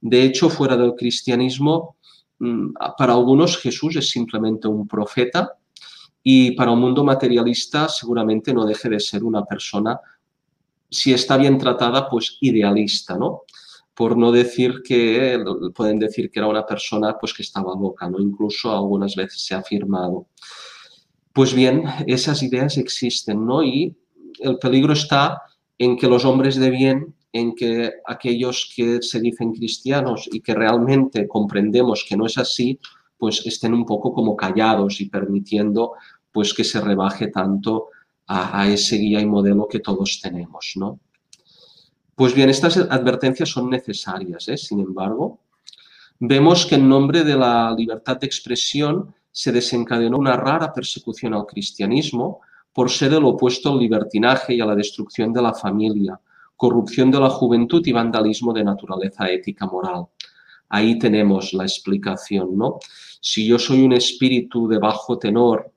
[0.00, 1.96] De hecho, fuera del cristianismo,
[2.38, 5.57] mm, para algunos Jesús es simplemente un profeta
[6.30, 9.98] y para un mundo materialista seguramente no deje de ser una persona,
[10.90, 13.44] si está bien tratada, pues idealista, ¿no?
[13.94, 15.42] Por no decir que,
[15.74, 18.20] pueden decir que era una persona pues que estaba loca, ¿no?
[18.20, 20.26] Incluso algunas veces se ha afirmado.
[21.32, 23.62] Pues bien, esas ideas existen, ¿no?
[23.62, 23.96] Y
[24.40, 25.40] el peligro está
[25.78, 30.54] en que los hombres de bien, en que aquellos que se dicen cristianos y que
[30.54, 32.78] realmente comprendemos que no es así,
[33.16, 35.94] pues estén un poco como callados y permitiendo
[36.38, 37.88] pues que se rebaje tanto
[38.28, 41.00] a, ese guía y modelo que todos tenemos, ¿no?
[42.14, 44.56] Pues bien, estas advertencias son necesarias, ¿eh?
[44.56, 45.40] sin embargo.
[46.20, 51.44] Vemos que en nombre de la libertad de expresión se desencadenó una rara persecución al
[51.44, 52.40] cristianismo
[52.72, 56.20] por ser el opuesto al libertinaje y a la destrucción de la familia,
[56.54, 60.06] corrupción de la juventud y vandalismo de naturaleza ética moral.
[60.68, 62.78] Ahí tenemos la explicación, ¿no?
[63.20, 65.72] Si yo soy un espíritu de bajo tenor,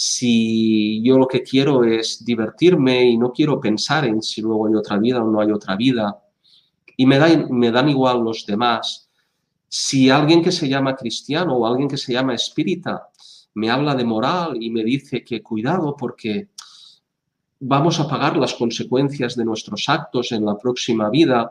[0.00, 4.74] si yo lo que quiero es divertirme y no quiero pensar en si luego hay
[4.76, 6.22] otra vida o no hay otra vida,
[6.96, 7.18] y me,
[7.50, 9.10] me dan igual los demás,
[9.68, 13.08] si alguien que se llama cristiano o alguien que se llama espírita
[13.54, 16.50] me habla de moral y me dice que cuidado porque
[17.58, 21.50] vamos a pagar las consecuencias de nuestros actos en la próxima vida,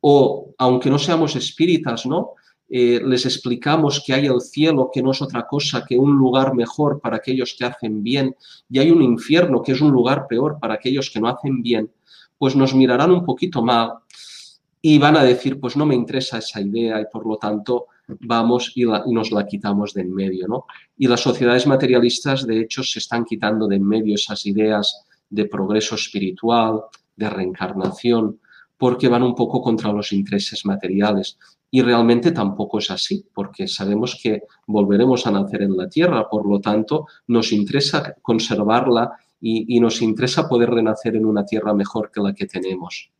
[0.00, 2.32] o aunque no seamos espíritas, ¿no?
[2.68, 6.54] Eh, les explicamos que hay el cielo, que no es otra cosa que un lugar
[6.54, 8.34] mejor para aquellos que hacen bien,
[8.68, 11.90] y hay un infierno, que es un lugar peor para aquellos que no hacen bien,
[12.38, 13.92] pues nos mirarán un poquito mal
[14.82, 17.86] y van a decir, pues no me interesa esa idea y por lo tanto
[18.20, 20.46] vamos y, nos la quitamos de en medio.
[20.46, 20.66] ¿no?
[20.96, 25.46] Y las sociedades materialistas, de hecho, se están quitando de en medio esas ideas de
[25.46, 26.82] progreso espiritual,
[27.16, 28.38] de reencarnación,
[28.78, 31.38] porque van un poco contra los intereses materiales.
[31.70, 36.46] Y realmente tampoco es así, porque sabemos que volveremos a nacer en la tierra, por
[36.48, 42.20] lo tanto nos interesa conservarla y, nos interesa poder renacer en una tierra mejor que
[42.20, 43.10] la que tenemos.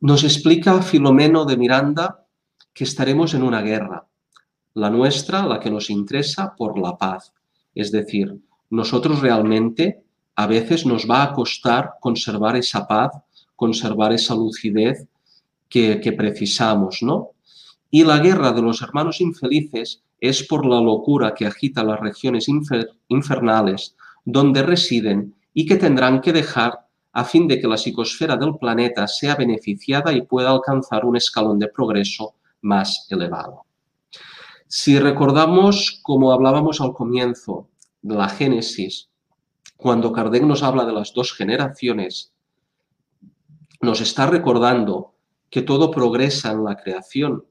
[0.00, 2.26] Nos explica Filomeno de Miranda
[2.72, 4.06] que estaremos en una guerra,
[4.74, 7.32] la nuestra, la que nos interesa, por la paz.
[7.74, 8.38] Es decir,
[8.70, 10.04] nosotros realmente
[10.36, 13.12] a veces nos va a costar conservar esa paz,
[13.56, 15.06] conservar esa lucidez
[15.68, 17.30] que, precisamos, ¿no?
[17.90, 22.46] Y la guerra de los hermanos infelices es por la locura que agita las regiones
[23.08, 28.56] infernales donde residen y que tendrán que dejar a fin de que la psicosfera del
[28.58, 33.64] planeta sea beneficiada y pueda alcanzar un escalón de progreso más elevado.
[34.68, 37.68] Si recordamos, como hablábamos al comienzo
[38.02, 39.08] de la Génesis,
[39.76, 42.32] cuando Kardec nos habla de las dos generaciones,
[43.80, 45.14] nos está recordando
[45.50, 47.44] que todo progresa en la creación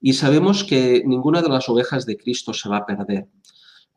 [0.00, 3.26] y sabemos que ninguna de las ovejas de Cristo se va a perder.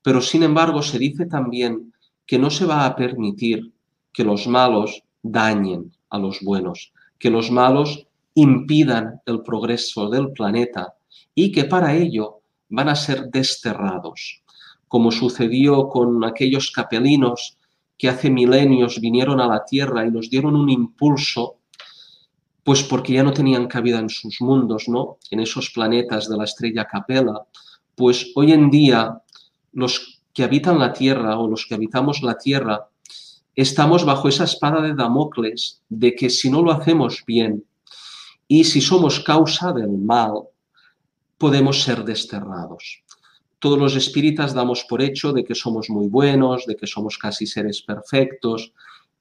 [0.02, 1.94] Pero sin embargo se dice también
[2.26, 3.74] que no se va a permitir
[4.14, 10.94] que los malos dañen a los buenos, que los malos impidan el progreso del planeta
[11.36, 14.44] y que para ello van a ser desterrados,
[14.88, 17.58] como sucedió con aquellos capelinos
[17.98, 21.59] que hace milenios vinieron a la Tierra y nos dieron un impulso
[22.64, 25.18] pues porque ya no tenían cabida en sus mundos, ¿no?
[25.32, 27.46] En esos planetas de la estrella Capella,
[27.96, 29.22] pues hoy en día
[29.74, 32.88] los que habitan la Tierra o los que habitamos la Tierra
[33.56, 37.66] estamos bajo esa espada de Damocles de que si no lo hacemos bien
[38.48, 40.44] y si somos causa del mal,
[41.38, 43.04] podemos ser desterrados.
[43.60, 47.46] Todos los espíritas damos por hecho de que somos muy buenos, de que somos casi
[47.46, 48.74] seres perfectos,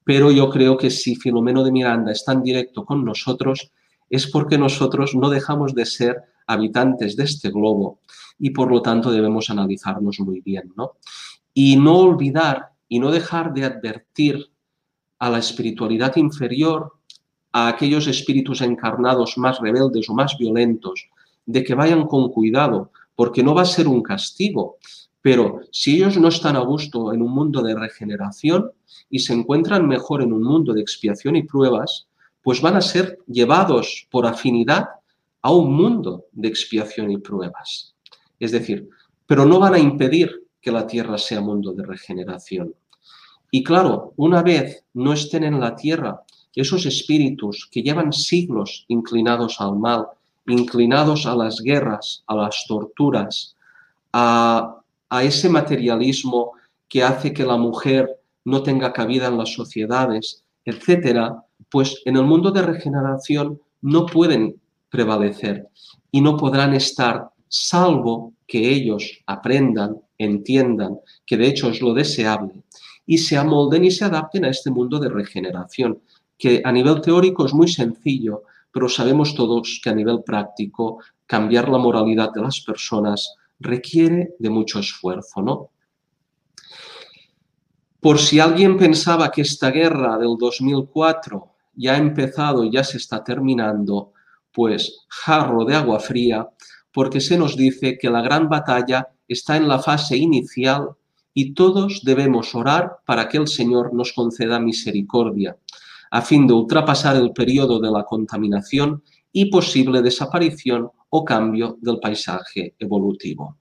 [0.09, 3.71] pero yo creo que si Filomeno de Miranda es tan directo con nosotros,
[4.09, 7.99] es porque nosotros no dejamos de ser habitantes de este globo
[8.39, 10.93] y por lo tanto debemos analizarnos muy bien, ¿no?
[11.53, 14.49] Y no olvidar y no dejar de advertir
[15.19, 16.93] a la espiritualidad inferior,
[17.51, 21.07] a aquellos espíritus encarnados más rebeldes o más violentos,
[21.45, 24.77] de que vayan con cuidado, porque no va a ser un castigo,
[25.21, 28.71] pero si ellos no están a gusto en un mundo de regeneración
[29.09, 32.07] y se encuentran mejor en un mundo de expiación y pruebas,
[32.41, 34.85] pues van a ser llevados por afinidad
[35.41, 37.95] a un mundo de expiación y pruebas.
[38.39, 38.89] Es decir,
[39.25, 42.73] pero no van a impedir que la tierra sea mundo de regeneración.
[43.51, 46.21] Y claro, una vez no estén en la tierra
[46.55, 50.07] esos espíritus que llevan siglos inclinados al mal,
[50.47, 53.55] inclinados a las guerras, a las torturas,
[54.13, 54.78] a,
[55.09, 56.51] a ese materialismo
[56.87, 58.09] que hace que la mujer
[58.45, 64.59] no tenga cabida en las sociedades, etcétera, pues en el mundo de regeneración no pueden
[64.89, 65.67] prevalecer
[66.11, 72.53] y no podrán estar salvo que ellos aprendan, entiendan, que de hecho es lo deseable,
[73.05, 75.99] y se amolden y se adapten a este mundo de regeneración,
[76.37, 81.69] que a nivel teórico es muy sencillo, pero sabemos todos que a nivel práctico cambiar
[81.69, 85.69] la moralidad de las personas requiere de mucho esfuerzo, ¿no?
[87.99, 92.97] Por si alguien pensaba que esta guerra del 2004 ya ha empezado y ya se
[92.97, 94.13] está terminando,
[94.53, 96.47] pues jarro de agua fría,
[96.93, 100.91] porque se nos dice que la gran batalla está en la fase inicial
[101.33, 105.57] y todos debemos orar para que el Señor nos conceda misericordia,
[106.11, 111.99] a fin de ultrapasar el periodo de la contaminación y posible desaparición o cambio del
[111.99, 113.57] paisaje evolutivo.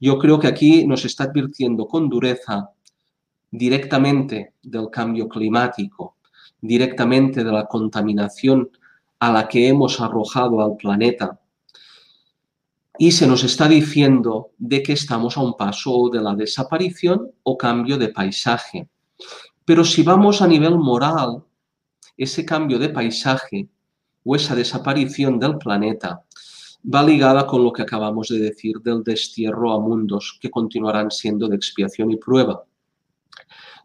[0.00, 2.70] Yo creo que aquí nos está advirtiendo con dureza
[3.50, 6.16] directamente del cambio climático,
[6.60, 8.68] directamente de la contaminación
[9.20, 11.40] a la que hemos arrojado al planeta.
[12.98, 17.56] Y se nos está diciendo de que estamos a un paso de la desaparición o
[17.56, 18.88] cambio de paisaje.
[19.64, 21.42] Pero si vamos a nivel moral,
[22.16, 23.68] ese cambio de paisaje
[24.24, 26.24] o esa desaparición del planeta
[26.92, 31.48] va ligada con lo que acabamos de decir del destierro a mundos que continuarán siendo
[31.48, 32.64] de expiación y prueba.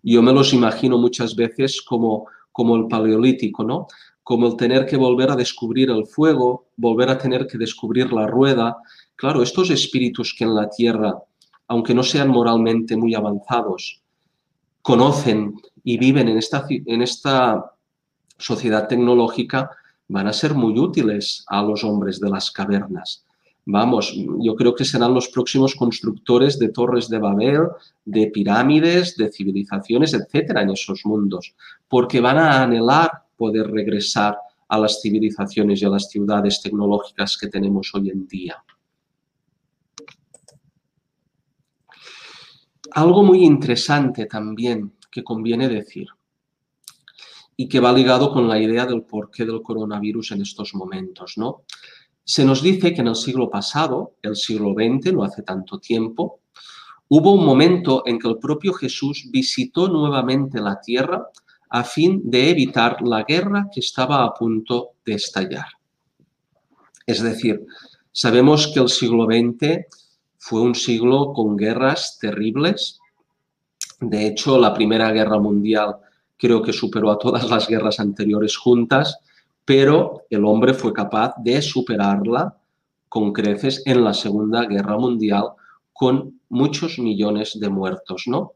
[0.03, 3.87] Yo me los imagino muchas veces como, como el paleolítico, ¿no?
[4.23, 8.27] Como el tener que volver a descubrir el fuego, volver a tener que descubrir la
[8.27, 8.77] rueda.
[9.15, 11.17] Claro, estos espíritus que en la Tierra,
[11.67, 14.01] aunque no sean moralmente muy avanzados,
[14.81, 17.73] conocen y viven en esta, en esta
[18.37, 19.69] sociedad tecnológica,
[20.09, 23.23] van a ser muy útiles a los hombres de las cavernas.
[23.65, 27.67] Vamos, yo creo que serán los próximos constructores de torres de Babel,
[28.03, 31.53] de pirámides, de civilizaciones, etcétera, en esos mundos,
[31.87, 34.37] porque van a anhelar poder regresar
[34.67, 38.63] a las civilizaciones y a las ciudades tecnológicas que tenemos hoy en día.
[42.91, 46.07] Algo muy interesante también que conviene decir
[47.61, 51.63] y que va ligado con la idea del porqué del coronavirus en estos momentos, ¿no?
[52.23, 56.39] Se nos dice que en el siglo pasado, el siglo XX, no hace tanto tiempo,
[57.09, 61.27] hubo un momento en que el propio Jesús visitó nuevamente la tierra
[61.69, 65.67] a fin de evitar la guerra que estaba a punto de estallar.
[67.05, 67.65] Es decir,
[68.13, 69.85] sabemos que el siglo XX
[70.37, 73.01] fue un siglo con guerras terribles.
[73.99, 75.97] De hecho, la Primera Guerra Mundial
[76.39, 79.19] creo que superó a todas las guerras anteriores juntas,
[79.65, 82.57] pero el hombre fue capaz de superarla
[83.09, 85.49] con creces en la Segunda Guerra Mundial
[85.91, 88.53] con muchos millones de muertos, ¿no?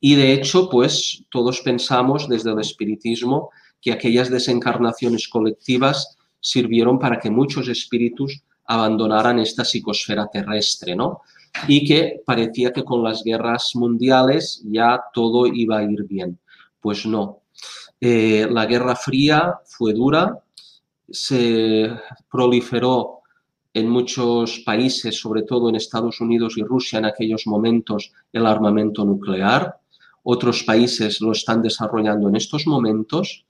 [0.00, 7.18] Y de hecho, pues todos pensamos desde el espiritismo que aquellas desencarnaciones colectivas sirvieron para
[7.18, 11.20] que muchos espíritus abandonaran esta psicosfera terrestre, ¿no?
[11.68, 16.38] Y que parecía que con las guerras mundiales ya todo iba a ir bien.
[16.86, 17.42] Pues no.
[18.00, 20.38] Eh, la Guerra Fría fue dura,
[21.10, 21.90] se
[22.30, 23.22] proliferó
[23.74, 29.04] en muchos países, sobre todo en Estados Unidos y Rusia en aquellos momentos, el armamento
[29.04, 29.80] nuclear.
[30.22, 33.44] Otros países lo están desarrollando en estos momentos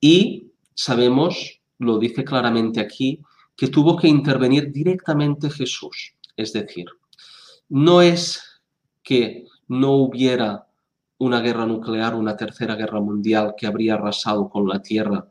[0.00, 3.20] y sabemos, lo dice claramente aquí,
[3.54, 6.14] que tuvo que intervenir directamente Jesús.
[6.34, 6.86] Es decir,
[7.68, 8.42] no es
[9.02, 10.71] que no hubiera
[11.24, 15.26] una guerra nuclear, una tercera guerra mundial que habría arrasado con la Tierra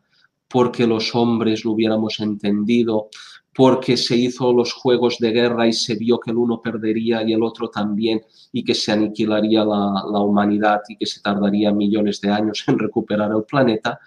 [0.52, 3.08] porque los hombres lo hubiéramos entendido,
[3.54, 7.34] porque se hizo los juegos de guerra y se vio que el uno perdería y
[7.34, 8.22] el otro también
[8.52, 12.80] y que se aniquilaría la, la humanidad y que se tardaría millones de años en
[12.80, 14.00] recuperar el planeta,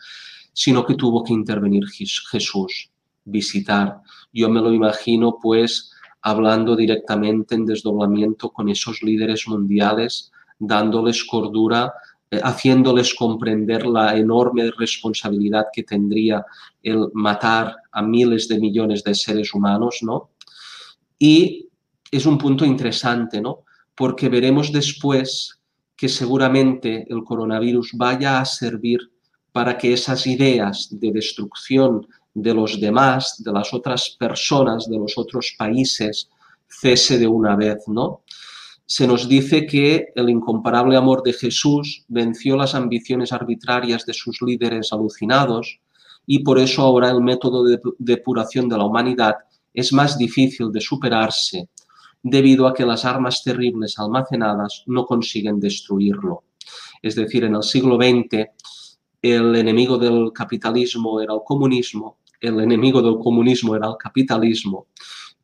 [0.53, 2.91] sino que tuvo que intervenir Jesús.
[3.27, 4.01] visitar.
[4.33, 11.93] Yo me lo imagino pues hablando directamente en desdoblamiento con esos líderes mundiales, dándoles cordura,
[12.31, 16.45] eh, haciéndoles comprender la enorme responsabilidad que tendría
[16.83, 20.31] el matar a miles de millones de seres humanos, ¿no?
[21.19, 21.69] Y
[22.11, 23.65] es un punto interesante, ¿no?
[23.95, 25.61] Porque veremos después
[25.97, 29.01] que seguramente el coronavirus vaya a servir
[29.53, 35.17] para que esas ideas de destrucción de los demás, de las otras personas, de los
[35.17, 36.29] otros países,
[36.67, 38.23] cese de una vez, ¿no?
[38.87, 44.43] Se nos dice que el incomparable amor de Jesús venció las ambiciones arbitrarias de sus
[44.43, 45.81] líderes alucinados
[46.27, 49.35] y por eso ahora el método de depuración de la humanidad
[49.73, 51.69] es más difícil de superarse
[52.23, 56.45] debido a que las armas terribles almacenadas no consiguen destruirlo.
[57.03, 58.49] Es decir, en el siglo XX
[59.23, 64.89] el enemigo del capitalismo era el comunismo, el enemigo del comunismo era el capitalismo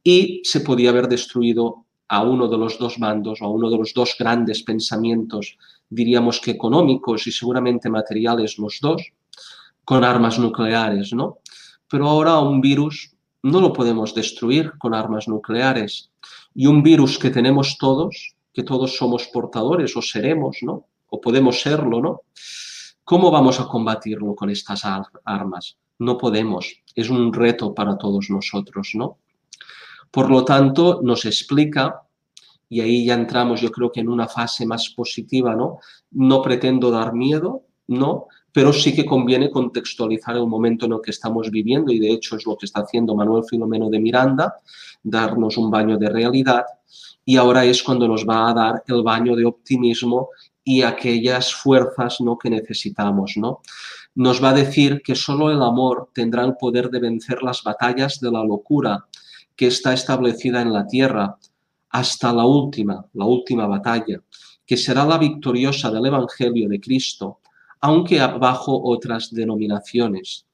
[0.03, 3.79] y se podía haber destruido a uno de los dos bandos o a uno de
[3.79, 5.57] los dos grandes pensamientos,
[5.89, 9.13] diríamos que económicos y seguramente materiales los dos,
[9.85, 11.39] con armas nucleares, ¿no?
[11.89, 16.11] Pero ahora un virus no lo podemos destruir con armas nucleares.
[16.53, 20.87] Y un virus que tenemos todos, que todos somos portadores o seremos, ¿no?
[21.11, 22.23] O podemos serlo, ¿no?
[23.05, 24.83] ¿Cómo vamos a combatirlo con estas
[25.25, 25.77] armas?
[26.01, 26.83] No podemos.
[26.97, 29.19] Es un reto para todos nosotros, ¿no?
[30.11, 32.03] Por lo tanto, nos explica,
[32.69, 35.79] y ahí ya entramos yo creo que en una fase más positiva, ¿no?
[36.13, 41.11] No pretendo dar miedo, no, pero sí que conviene contextualizar el momento en el que
[41.11, 44.55] estamos viviendo y de hecho es lo que está haciendo Manuel Filomeno de Miranda,
[45.03, 46.65] darnos un baño de realidad
[47.25, 50.31] y ahora es cuando nos va a dar el baño de optimismo
[50.65, 52.37] y aquellas fuerzas ¿no?
[52.39, 53.35] que necesitamos.
[53.37, 53.61] ¿no?
[54.15, 58.21] Nos va a decir que solo el amor tendrá el poder de vencer las batallas
[58.21, 59.07] de la locura
[59.61, 61.37] que está establecida en la tierra
[61.91, 64.23] hasta la última, la última batalla,
[64.65, 67.41] que será la victoriosa del Evangelio de Cristo,
[67.83, 70.47] aunque bajo otras denominaciones.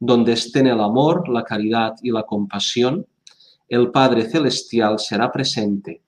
[0.00, 3.06] Donde estén el amor, la caridad y la compasión,
[3.68, 6.02] el Padre Celestial será presente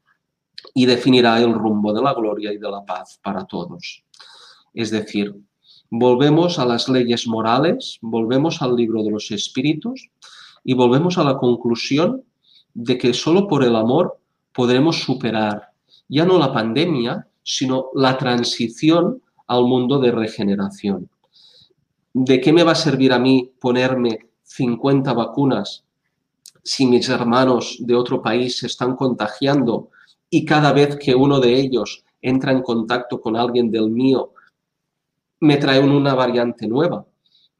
[0.74, 4.02] y definirá el rumbo de la gloria y de la paz para todos.
[4.74, 5.32] Es decir,
[5.90, 10.10] volvemos a las leyes morales, volvemos al libro de los espíritus
[10.64, 12.24] y volvemos a la conclusión
[12.74, 14.18] de que solo por el amor
[14.52, 15.72] podremos superar
[16.08, 21.08] ya no la pandemia, sino la transición al mundo de regeneración.
[22.12, 25.84] ¿De qué me va a servir a mí ponerme 50 vacunas
[26.62, 29.88] si mis hermanos de otro país se están contagiando
[30.28, 34.32] y cada vez que uno de ellos entra en contacto con alguien del mío,
[35.40, 37.06] me trae una variante nueva.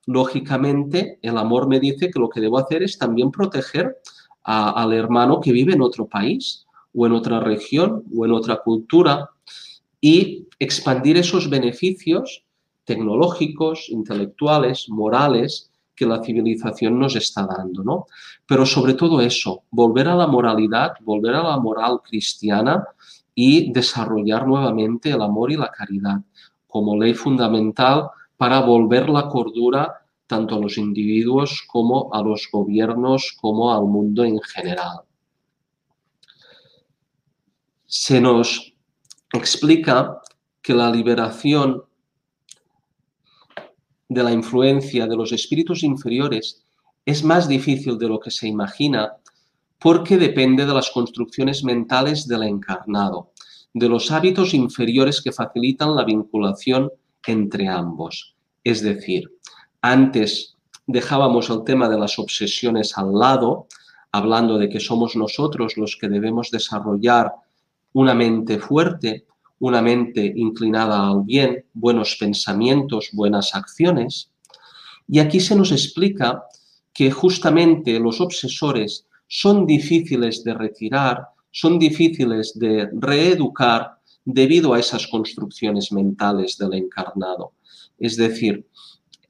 [0.07, 3.97] Lógicamente, el amor me dice que lo que debo hacer es también proteger
[4.45, 9.31] al hermano que vive en otro país o en otra región o en otra cultura
[10.01, 12.45] y expandir esos beneficios
[12.85, 18.07] tecnológicos, intelectuales, morales que la civilización nos está dando, ¿no?
[18.47, 22.85] Pero sobre todo eso, volver a la moralidad, volver a la moral cristiana
[23.35, 26.21] y desarrollar nuevamente el amor y la caridad
[26.67, 30.02] como ley fundamental para volver la cordura
[30.33, 35.01] tanto a los individuos como a los gobiernos, como al mundo en general.
[37.85, 38.73] Se nos
[39.31, 40.23] explica
[40.63, 41.83] que la liberación
[44.09, 46.65] de la influencia de los espíritus inferiores
[47.05, 49.13] es más difícil de lo que se imagina
[49.79, 53.33] porque depende de las construcciones mentales del encarnado,
[53.75, 56.91] de los hábitos inferiores que facilitan la vinculación
[57.27, 58.35] entre ambos.
[58.65, 59.31] Es decir,
[59.83, 60.57] antes
[60.87, 63.67] dejábamos el tema de las obsesiones al lado,
[64.13, 67.33] hablando de que somos nosotros los que debemos desarrollar
[67.93, 69.27] una mente fuerte,
[69.59, 74.31] una mente inclinada al bien, buenos pensamientos, buenas acciones.
[75.09, 76.45] Y aquí se nos explica
[76.93, 85.07] que justamente los obsesores son difíciles de retirar, son difíciles de reeducar debido a esas
[85.07, 87.53] construcciones mentales del encarnado.
[87.99, 88.67] Es decir,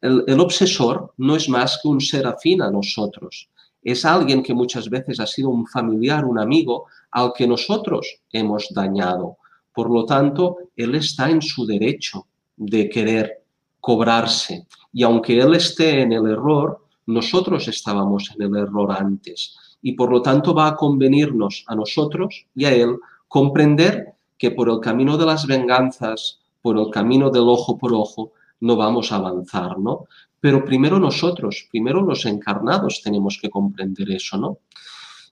[0.03, 3.49] el, obsesor no es más que un ser afín a nosotros.
[3.83, 8.69] Es alguien que muchas veces ha sido un familiar, un amigo, al que nosotros hemos
[8.71, 9.37] dañado.
[9.73, 12.27] Por lo tanto, él está en su derecho
[12.57, 13.43] de querer
[13.81, 14.67] cobrarse.
[14.93, 19.57] Y aunque él esté en el error, nosotros estábamos en el error antes.
[19.83, 22.97] Y por lo tanto va a convenirnos a nosotros y a él
[23.29, 28.33] comprender que por el camino de las venganzas, por el camino del ojo por ojo,
[28.63, 30.07] no vamos a avanzar, ¿no?
[30.43, 34.59] pero primero nosotros, primero los encarnados tenemos que comprender eso, ¿no?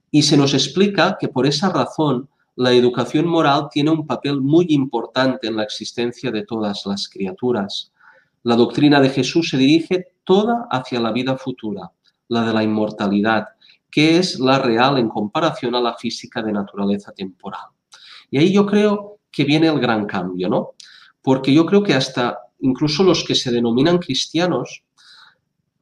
[0.09, 4.67] Y se nos explica que por esa razón la educación moral tiene un papel muy
[4.69, 7.91] importante en la existencia de todas las criaturas.
[8.45, 11.91] La doctrina de Jesús se dirige toda hacia la vida futura,
[12.29, 13.49] la de la inmortalidad,
[13.91, 17.67] que es la real en comparación a la física de naturaleza temporal.
[18.31, 20.75] Y ahí yo creo que viene el gran cambio, ¿no?
[21.21, 24.83] Porque yo creo que hasta incluso los que se denominan cristianos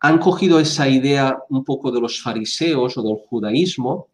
[0.01, 4.09] han cogido esa idea un poco de los fariseos o del judaísmo,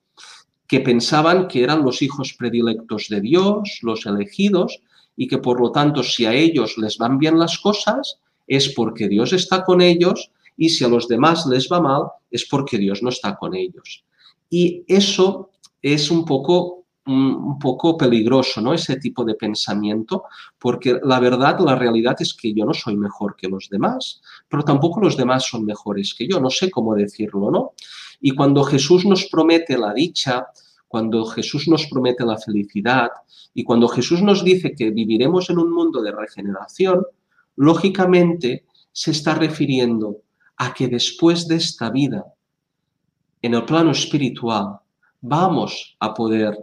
[0.66, 4.80] que pensaban que eran los hijos predilectos de Dios, los elegidos,
[5.16, 9.08] y que por lo tanto si a ellos les van bien las cosas, es porque
[9.08, 13.02] Dios está con ellos, y si a los demás les va mal, es porque Dios
[13.02, 14.04] no está con ellos.
[14.48, 15.50] Y eso
[15.82, 18.72] es un poco un poco peligroso, ¿no?
[18.72, 20.24] Ese tipo de pensamiento,
[20.58, 24.62] porque la verdad, la realidad es que yo no soy mejor que los demás, pero
[24.62, 27.72] tampoco los demás son mejores que yo, no sé cómo decirlo, ¿no?
[28.20, 30.46] Y cuando Jesús nos promete la dicha,
[30.88, 33.10] cuando Jesús nos promete la felicidad
[33.52, 37.04] y cuando Jesús nos dice que viviremos en un mundo de regeneración,
[37.56, 40.22] lógicamente se está refiriendo
[40.56, 42.24] a que después de esta vida,
[43.42, 44.78] en el plano espiritual,
[45.20, 46.56] vamos a poder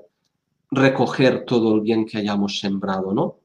[0.71, 3.37] recoger todo el bien que hayamos sembrado, ¿no?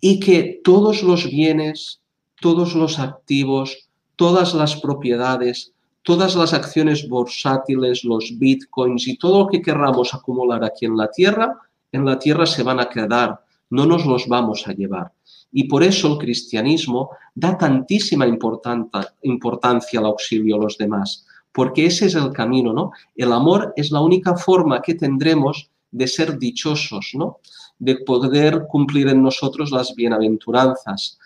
[0.00, 2.00] Y que todos los bienes,
[2.40, 9.48] todos los activos, todas las propiedades, todas las acciones bursátiles, los bitcoins y todo lo
[9.48, 11.58] que querramos acumular aquí en la tierra,
[11.90, 13.40] en la tierra se van a quedar,
[13.70, 15.12] no nos los vamos a llevar.
[15.52, 22.06] Y por eso el cristianismo da tantísima importancia al auxilio a los demás, porque ese
[22.06, 22.92] es el camino, ¿no?
[23.14, 27.38] El amor es la única forma que tendremos de ser dichosos, ¿no?
[27.78, 31.18] de poder cumplir en nosotros las bienaventuranzas.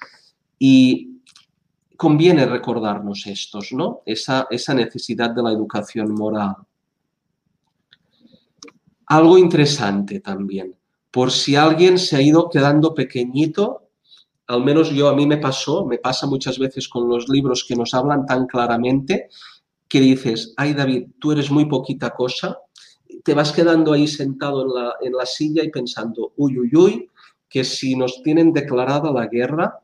[0.59, 1.21] Y
[1.97, 4.03] conviene recordarnos estos, ¿no?
[4.05, 6.57] esa, esa necesidad de la educación moral.
[9.07, 10.75] Algo interesante también,
[11.11, 13.87] por si alguien se ha ido quedando pequeñito,
[14.49, 17.77] al menos yo a mí me pasó, me pasa muchas veces con los libros que
[17.77, 19.29] nos hablan tan claramente,
[19.89, 22.59] que dices, ay David, tú eres muy poquita cosa,
[23.27, 27.11] te vas quedando ahí sentado en la, en la silla y pensando, uy, uy, uy,
[27.49, 29.81] que si nos tienen declarada la guerra,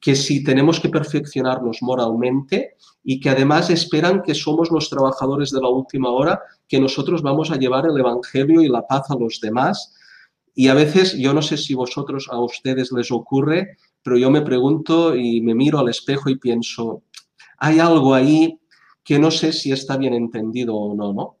[0.00, 2.74] que si tenemos que perfeccionarnos moralmente
[3.04, 7.52] y que además esperan que somos los trabajadores de la última hora, que nosotros vamos
[7.52, 9.94] a llevar el Evangelio y la paz a los demás.
[10.56, 14.42] Y a veces, yo no sé si vosotros, a ustedes les ocurre, pero yo me
[14.42, 17.04] pregunto y me miro al espejo y pienso,
[17.58, 18.58] hay algo ahí
[19.04, 21.36] que no sé si está bien entendido o no, ¿no?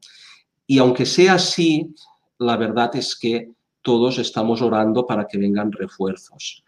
[0.70, 1.92] Y aunque sea así,
[2.38, 3.50] la verdad es que
[3.82, 6.62] todos estamos orando para que vengan refuerzos.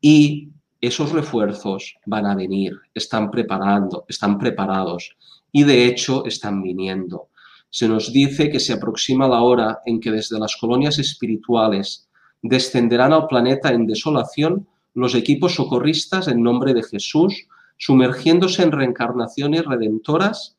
[0.00, 5.16] Y esos refuerzos van a venir, están preparando, están preparados
[5.50, 7.30] y de hecho están viniendo.
[7.70, 12.08] Se nos dice que se aproxima la hora en que desde las colonias espirituales
[12.42, 17.48] descenderán al planeta en desolación los equipos socorristas en nombre de Jesús,
[17.78, 20.56] sumergiéndose en reencarnaciones redentoras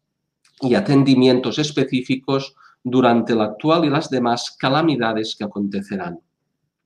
[0.59, 6.19] y atendimientos específicos durante la actual y las demás calamidades que acontecerán.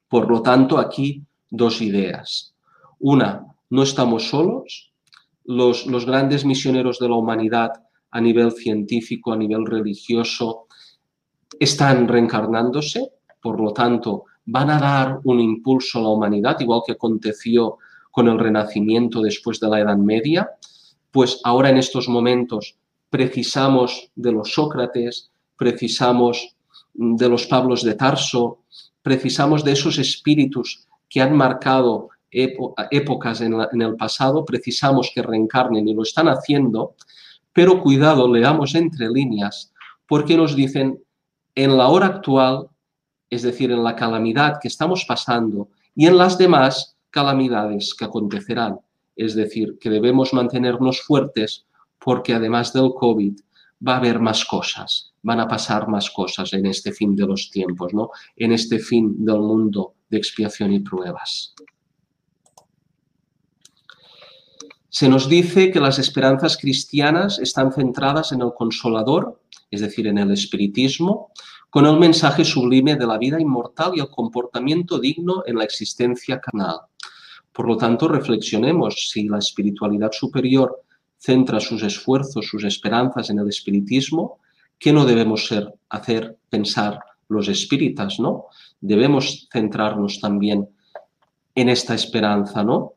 [0.08, 2.54] Por lo tanto, aquí dos ideas.
[3.00, 4.92] Una, no estamos solos.
[5.46, 7.72] Los, los grandes misioneros de la humanidad
[8.12, 10.68] a nivel científico, a nivel religioso,
[11.60, 16.94] están reencarnándose, por lo tanto, van a dar un impulso a la humanidad, igual que
[16.94, 17.78] aconteció
[18.12, 20.50] con el Renacimiento después de la Edad Media,
[21.12, 22.78] pues ahora en estos momentos
[23.10, 26.56] precisamos de los Sócrates, precisamos
[26.94, 28.60] de los Pablos de Tarso,
[29.02, 35.94] precisamos de esos espíritus que han marcado épocas en, el pasado, precisamos que reencarnen y
[35.94, 36.96] lo están haciendo,
[37.54, 39.72] pero cuidado, leamos entre líneas,
[40.08, 41.02] porque nos dicen,
[41.56, 42.68] en la hora actual,
[43.30, 48.80] es decir, en la calamidad que estamos pasando y en las demás calamidades que acontecerán,
[49.16, 51.66] es decir, que debemos mantenernos fuertes
[51.98, 53.40] porque además del COVID
[53.86, 57.50] va a haber más cosas, van a pasar más cosas en este fin de los
[57.50, 58.10] tiempos, ¿no?
[58.36, 61.54] en este fin del mundo de expiación y pruebas.
[64.90, 70.18] Se nos dice que las esperanzas cristianas están centradas en el consolador, es decir, en
[70.18, 71.32] el espiritismo,
[71.70, 76.40] con el mensaje sublime de la vida inmortal y el comportamiento digno en la existencia
[76.40, 76.80] carnal.
[77.52, 80.85] Por lo tanto, reflexionemos si la espiritualidad superior
[81.26, 84.40] centra sus esfuerzos, sus esperanzas en el espiritismo,
[84.78, 88.46] ¿qué no debemos ser, hacer pensar los espíritas, no?
[88.80, 90.70] Debemos centrarnos también
[91.56, 92.94] en esta esperanza, ¿no?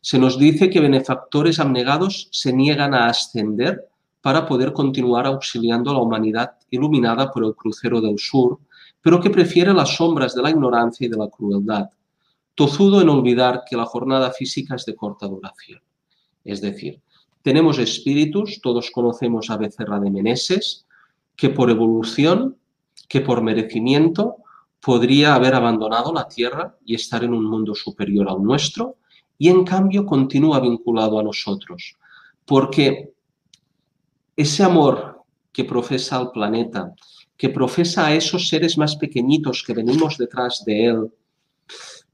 [0.00, 3.88] Se nos dice que benefactores abnegados se niegan a ascender
[4.20, 8.60] para poder continuar auxiliando a la humanidad iluminada por el crucero del sur,
[9.00, 11.90] pero que prefiere las sombras de la ignorancia y de la crueldad,
[12.54, 15.80] tozudo en olvidar que la jornada física es de corta duración.
[16.44, 17.00] Es decir,
[17.46, 20.84] tenemos espíritus, todos conocemos a Becerra de Meneses,
[21.36, 22.56] que por evolución,
[23.08, 24.38] que por merecimiento,
[24.80, 28.96] podría haber abandonado la Tierra y estar en un mundo superior al nuestro,
[29.38, 31.96] y en cambio continúa vinculado a nosotros,
[32.44, 33.12] porque
[34.36, 35.22] ese amor
[35.52, 36.96] que profesa al planeta,
[37.36, 41.12] que profesa a esos seres más pequeñitos que venimos detrás de él,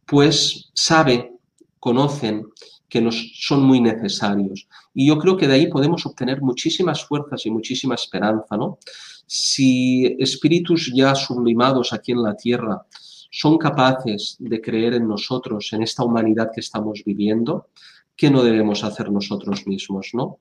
[0.04, 1.32] pues sabe,
[1.80, 2.52] conocen
[2.92, 4.68] que nos son muy necesarios.
[4.92, 8.78] Y yo creo que de ahí podemos obtener muchísimas fuerzas y muchísima esperanza, ¿no?
[9.26, 12.84] Si espíritus ya sublimados aquí en la tierra
[13.30, 17.70] son capaces de creer en nosotros, en esta humanidad que estamos viviendo,
[18.14, 20.40] ¿qué no debemos hacer nosotros mismos, no?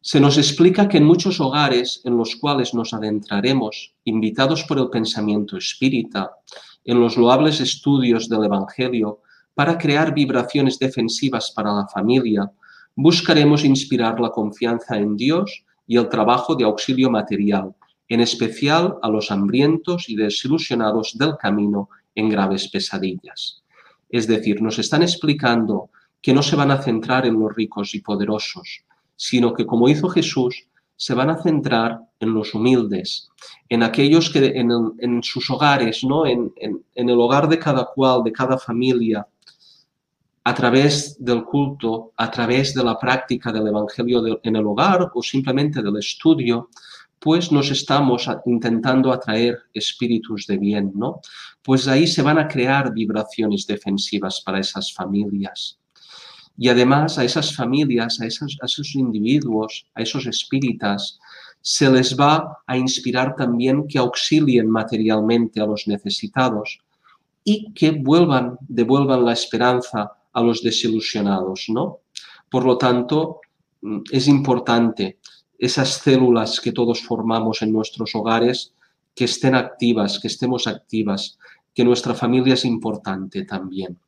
[0.00, 4.88] Se nos explica que en muchos hogares en los cuales nos adentraremos, invitados por el
[4.88, 6.30] pensamiento espírita,
[6.82, 9.20] en los loables estudios del Evangelio,
[9.60, 12.50] para crear vibraciones defensivas para la familia,
[12.96, 17.74] buscaremos inspirar la confianza en Dios y el trabajo de auxilio material,
[18.08, 23.62] en especial a los hambrientos y desilusionados del camino en graves pesadillas.
[24.08, 25.90] Es decir, nos están explicando
[26.22, 30.08] que no se van a centrar en los ricos y poderosos, sino que como hizo
[30.08, 33.28] Jesús, se van a centrar en los humildes,
[33.68, 36.24] en aquellos que en, sus hogares, ¿no?
[36.26, 36.50] En,
[36.94, 39.26] el hogar de cada cual, de cada familia,
[40.44, 45.22] a través del culto, a través de la práctica del Evangelio en el hogar o
[45.22, 46.70] simplemente del estudio,
[47.18, 51.20] pues nos estamos intentando atraer espíritus de bien, ¿no?
[51.62, 55.78] Pues ahí se van a crear vibraciones defensivas para esas familias.
[56.56, 61.18] Y además a esas familias, a esos, a esos individuos, a esos espíritas,
[61.60, 66.80] se les va a inspirar también que auxilien materialmente a los necesitados
[67.44, 72.00] y que vuelvan, devuelvan la esperanza a los desilusionados, ¿no?
[72.50, 73.40] Por lo tanto,
[73.82, 75.18] mm, es importante
[75.58, 78.74] esas células que todos formamos en nuestros hogares,
[79.14, 81.38] que estén activas, que estemos activas,
[81.74, 83.98] que nuestra familia es importante también.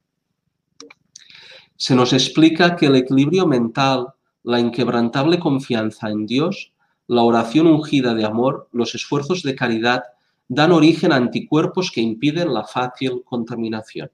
[1.76, 4.08] Se nos explica que el equilibrio mental,
[4.44, 6.72] la inquebrantable confianza en Dios,
[7.06, 10.02] la oración ungida de amor, los esfuerzos de caridad
[10.48, 14.10] dan origen a anticuerpos que impiden la fácil contaminación.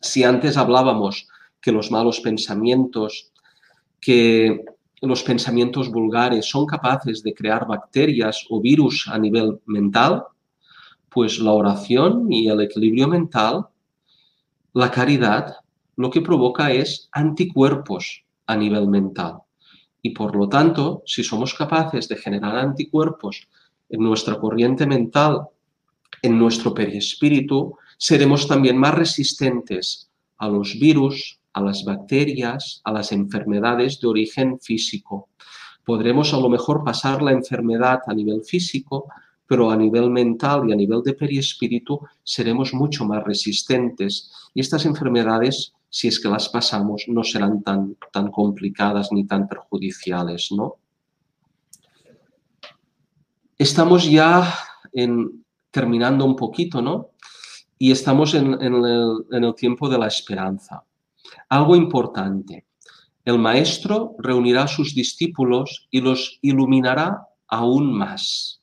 [0.00, 1.28] Si antes hablábamos
[1.60, 3.32] que los malos pensamientos,
[4.00, 4.64] que
[5.00, 10.24] los pensamientos vulgares son capaces de crear bacterias o virus a nivel mental,
[11.08, 13.66] pues la oración y el equilibrio mental,
[14.72, 15.56] la caridad,
[15.96, 19.38] lo que provoca es anticuerpos a nivel mental.
[20.00, 23.48] Y por lo tanto, si somos capaces de generar anticuerpos
[23.88, 25.48] en nuestra corriente mental,
[26.22, 33.12] en nuestro perispíritu, seremos también más resistentes a los virus, a las bacterias, a las
[33.12, 35.28] enfermedades de origen físico.
[35.84, 39.08] Podremos a lo mejor pasar la enfermedad a nivel físico,
[39.46, 44.30] pero a nivel mental y a nivel de perispíritu seremos mucho más resistentes.
[44.54, 49.48] Y estas enfermedades, si es que las pasamos, no serán tan, tan complicadas ni tan
[49.48, 50.76] perjudiciales, ¿no?
[53.56, 54.54] Estamos ya
[54.92, 57.10] en, terminando un poquito, ¿no?
[57.78, 60.82] Y estamos en el tiempo de la esperanza.
[61.48, 62.66] Algo importante.
[63.24, 68.62] El maestro reunirá a sus discípulos y los iluminará aún más.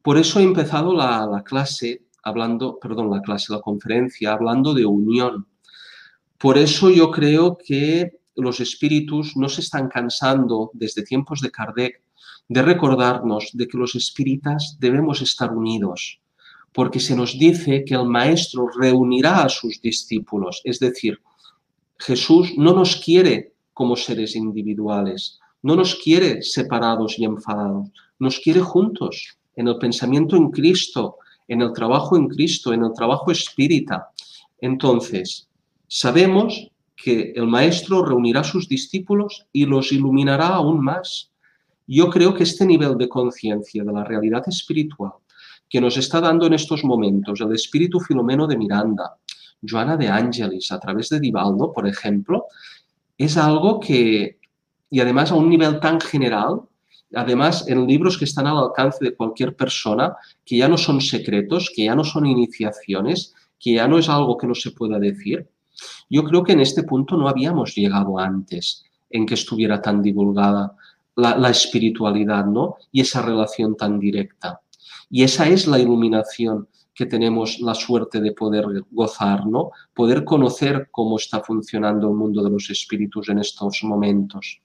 [0.00, 5.48] Por eso he empezado la, clase hablando, perdón, la clase, la conferencia, hablando de unión.
[6.38, 12.02] Por eso yo creo que los espíritus no se están cansando desde tiempos de Kardec
[12.48, 16.20] de recordarnos de que los espíritas debemos estar unidos,
[16.74, 21.20] porque se nos dice que el maestro reunirá a sus discípulos, es decir,
[21.98, 28.60] Jesús no nos quiere como seres individuales, no nos quiere separados y enfadados, nos quiere
[28.60, 34.08] juntos, en el pensamiento en Cristo, en el trabajo en Cristo, en el trabajo espírita.
[34.60, 35.48] Entonces,
[35.86, 41.30] sabemos que el Maestro reunirá a sus discípulos y los iluminará aún más.
[41.86, 45.12] Yo creo que este nivel de conciencia de la realidad espiritual
[45.74, 49.16] que nos está dando en estos momentos el espíritu filomeno de Miranda,
[49.60, 52.44] Joana de Ángeles a través de Divaldo, por ejemplo,
[53.18, 54.38] es algo que,
[54.88, 56.60] y además a un nivel tan general,
[57.12, 60.14] además en libros que están al alcance de cualquier persona,
[60.44, 64.38] que ya no son secretos, que ya no son iniciaciones, que ya no es algo
[64.38, 65.48] que no se pueda decir,
[66.08, 70.76] Yo creo que en este punto no habíamos llegado antes en que estuviera tan divulgada
[71.16, 72.76] la, la espiritualidad, ¿no?
[72.92, 74.60] Y esa relación tan directa.
[75.14, 79.70] Y esa es la iluminación que tenemos la suerte de poder gozar, ¿no?
[79.94, 84.60] Poder conocer cómo está funcionando el mundo de los espíritus en estos momentos.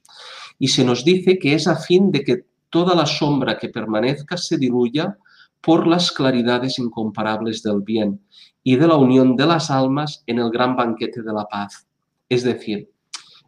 [0.58, 4.38] Y se nos dice que es a fin de que toda la sombra que permanezca
[4.38, 5.20] se diluya
[5.62, 8.20] por las claridades incomparables del bien
[8.64, 11.86] y de la unión de las almas en el gran banquete de la paz.
[12.28, 12.90] Es decir,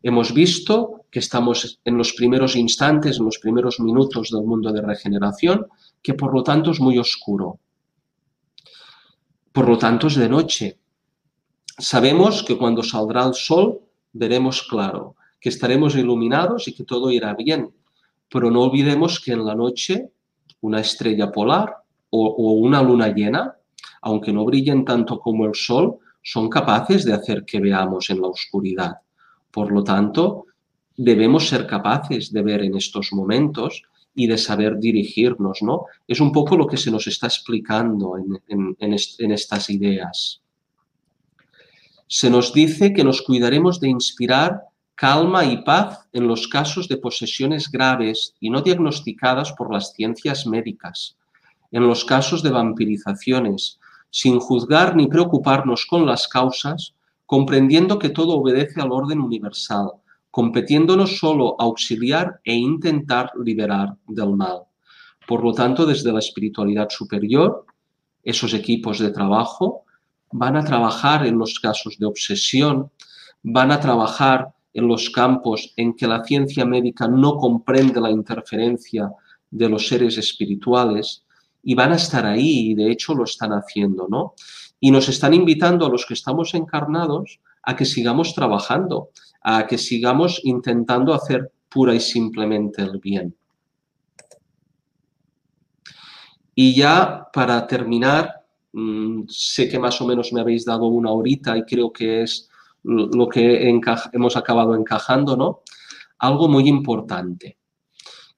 [0.03, 4.83] hemos visto que estamos en los primeros instantes, en los primeros minutos del mundo de
[4.83, 5.65] regeneración,
[6.01, 7.59] que por lo tanto es muy oscuro,
[9.51, 10.77] por lo tanto, es de noche.
[11.77, 13.81] Sabemos que cuando saldrá el sol,
[14.13, 17.73] veremos claro, que estaremos iluminados y que todo irá bien.
[18.29, 20.09] Pero no olvidemos que en la noche
[20.61, 21.77] una estrella polar
[22.11, 23.55] o, una luna llena,
[24.01, 28.27] aunque no brillen tanto como el sol, son capaces de hacer que veamos en la
[28.27, 28.97] oscuridad.
[29.49, 30.45] Por lo tanto,
[30.95, 33.83] debemos ser capaces de ver en estos momentos
[34.13, 35.85] y de saber dirigirnos, ¿no?
[36.07, 40.41] Es un poco lo que se nos está explicando en, estas ideas.
[42.07, 44.63] Se nos dice que nos cuidaremos de inspirar
[44.95, 50.45] calma y paz en los casos de posesiones graves y no diagnosticadas por las ciencias
[50.45, 51.15] médicas,
[51.71, 56.93] en los casos de vampirizaciones, sin juzgar ni preocuparnos con las causas,
[57.25, 59.93] comprendiendo que todo obedece al orden universal,
[60.31, 64.63] competiéndonos solo auxiliar e intentar liberar del mal.
[65.27, 67.65] Por lo tanto, desde la espiritualidad superior,
[68.23, 69.83] esos equipos de trabajo
[70.31, 72.89] van a trabajar en los casos de obsesión,
[73.43, 79.11] van a trabajar en los campos en que la ciencia médica no comprende la interferencia
[79.49, 81.25] de los seres espirituales
[81.61, 84.33] y van a estar ahí y de hecho lo están haciendo, ¿no?
[84.79, 89.09] Y nos están invitando a los que estamos encarnados a que sigamos trabajando,
[89.41, 93.35] a que sigamos intentando hacer pura y simplemente el bien.
[96.53, 101.57] Y ya para terminar, mm, sé que más o menos me habéis dado una horita
[101.57, 102.49] y creo que es
[102.83, 103.69] lo que
[104.11, 105.61] hemos acabado encajando, ¿no?
[106.17, 107.57] Algo muy importante,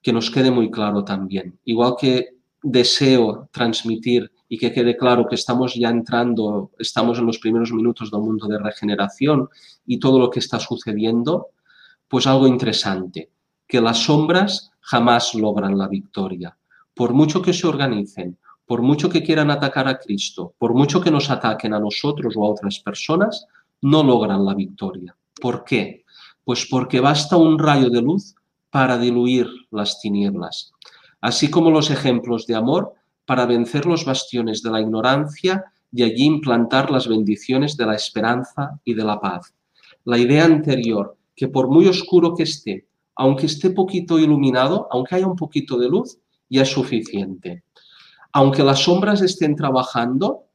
[0.02, 1.58] que nos quede muy claro también.
[1.64, 7.40] Igual que deseo transmitir y que quede claro que estamos ya entrando, estamos en los
[7.40, 9.48] primeros minutos del mundo de regeneración
[9.84, 11.48] y todo lo que está sucediendo,
[12.06, 13.32] pues algo interesante,
[13.66, 16.56] que las sombras jamás logran la victoria.
[16.94, 21.10] Por mucho que se organicen, por mucho que quieran atacar a Cristo, por mucho que
[21.10, 23.48] nos ataquen a nosotros o a otras personas,
[23.82, 25.16] no logran la victoria.
[25.42, 26.04] ¿Por qué?
[26.44, 28.36] Pues porque basta un rayo de luz
[28.70, 30.72] para diluir las tinieblas.
[31.20, 32.94] Así como los ejemplos de amor
[33.26, 38.80] para vencer los bastiones de la ignorancia y allí implantar las bendiciones de la esperanza
[38.84, 39.54] y de la paz.
[40.04, 45.26] La idea anterior, que por muy oscuro que esté, aunque esté poquito iluminado, aunque haya
[45.26, 46.18] un poquito de luz,
[46.50, 47.64] ya es suficiente.
[48.32, 50.46] Aunque las sombras estén trabajando,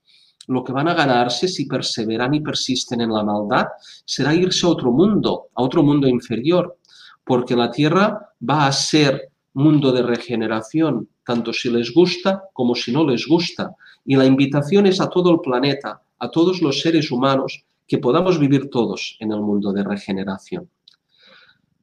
[0.48, 3.68] lo que van a ganarse si perseveran y persisten en la maldad
[4.04, 6.78] será irse a otro mundo, a otro mundo inferior,
[7.24, 12.92] porque la tierra va a ser mundo de regeneración, tanto si les gusta como si
[12.92, 13.76] no les gusta.
[14.06, 18.40] Y la invitación es a todo el planeta, a todos los seres humanos, que podamos
[18.40, 20.70] vivir todos en el mundo de regeneración.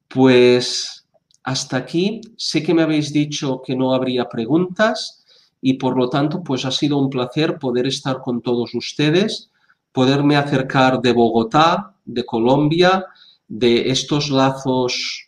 [0.08, 1.06] Pues
[1.42, 5.24] hasta aquí, sé que me habéis dicho que no habría preguntas
[5.60, 9.50] y por lo tanto, pues ha sido un placer poder estar con todos ustedes,
[9.92, 13.04] poderme acercar de Bogotá, de Colombia,
[13.48, 15.25] de estos lazos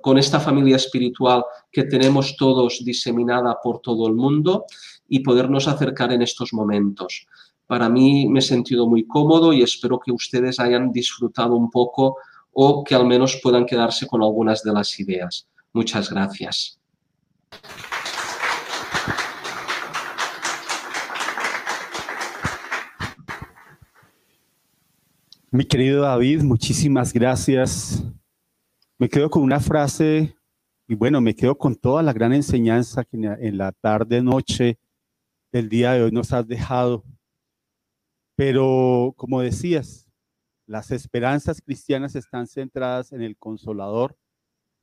[0.00, 4.64] con esta familia espiritual que tenemos todos diseminada por todo el mundo
[5.08, 7.26] y podernos acercar en estos momentos.
[7.66, 12.16] Para mí me he sentido muy cómodo y espero que ustedes hayan disfrutado un poco
[12.52, 15.46] o que al menos puedan quedarse con algunas de las ideas.
[15.72, 16.78] Muchas gracias.
[25.52, 28.04] Mi querido David, muchísimas gracias
[29.00, 30.36] me quedo con una frase,
[30.86, 34.78] y bueno, me quedo con toda la gran enseñanza que en la tarde, noche
[35.50, 37.02] del día de hoy nos has dejado.
[38.36, 40.06] Pero como decías,
[40.66, 44.18] las esperanzas cristianas están centradas en el consolador,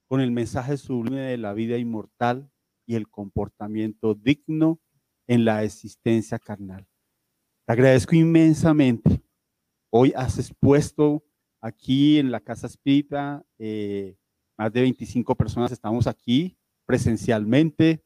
[0.08, 2.50] con el mensaje sublime de la vida inmortal
[2.88, 4.80] y el comportamiento digno
[5.28, 6.88] en la existencia carnal.
[7.68, 9.22] Te agradezco inmensamente.
[9.92, 11.24] Hoy has expuesto
[11.62, 14.16] Aquí en la Casa Espírita, eh,
[14.58, 18.04] más de 25 personas estamos aquí presencialmente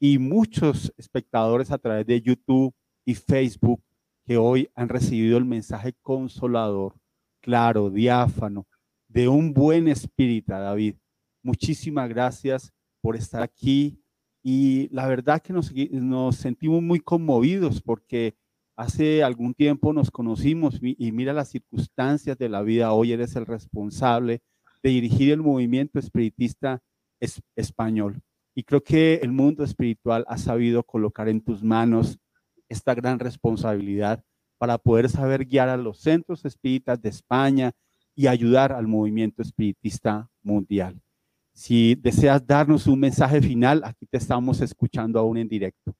[0.00, 2.74] y muchos espectadores a través de YouTube
[3.04, 3.82] y Facebook
[4.24, 6.94] que hoy han recibido el mensaje consolador
[7.40, 8.66] claro, diáfano,
[9.06, 10.96] de un buen espíritu, David.
[11.42, 12.72] Muchísimas gracias
[13.02, 14.00] por estar aquí
[14.42, 18.34] y la verdad que nos sentimos muy conmovidos porque
[18.76, 22.92] hace algún tiempo nos conocimos y mira las circunstancias de la vida.
[22.92, 24.42] Hoy eres el responsable
[24.82, 26.82] de dirigir el movimiento espiritista
[27.56, 28.20] español.
[28.54, 32.18] Y creo que el mundo espiritual ha sabido colocar en tus manos
[32.68, 34.22] esta gran responsabilidad
[34.58, 37.72] para poder saber guiar a los centros espíritas de España
[38.14, 41.00] y ayudar al movimiento espiritista mundial.
[41.52, 45.94] Si deseas darnos un mensaje final, aquí te estamos escuchando aún en directo.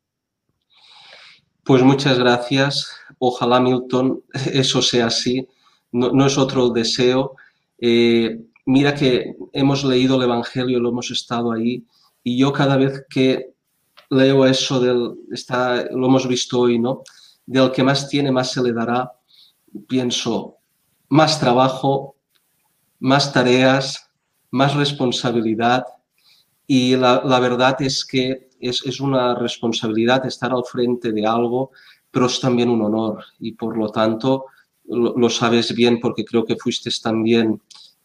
[1.65, 2.91] Pues muchas gracias.
[3.19, 4.23] Ojalá, Milton,
[4.53, 5.47] eso sea así.
[5.93, 7.37] No, es otro deseo.
[7.79, 11.85] Eh, mira que hemos leído el Evangelio, lo hemos estado ahí,
[12.23, 13.55] y yo cada vez que
[14.11, 17.03] leo eso del, está, lo hemos visto hoy, ¿no?
[17.47, 19.13] Del que más tiene, más se le dará,
[19.89, 20.57] pienso,
[21.09, 22.17] más trabajo,
[22.99, 24.11] más tareas,
[24.51, 25.85] más responsabilidad,
[26.67, 31.71] y la, verdad es que es, una responsabilidad estar al frente de algo,
[32.11, 34.47] pero es también un honor, y por lo tanto,
[34.87, 37.61] lo, sabes bien porque creo que fuiste también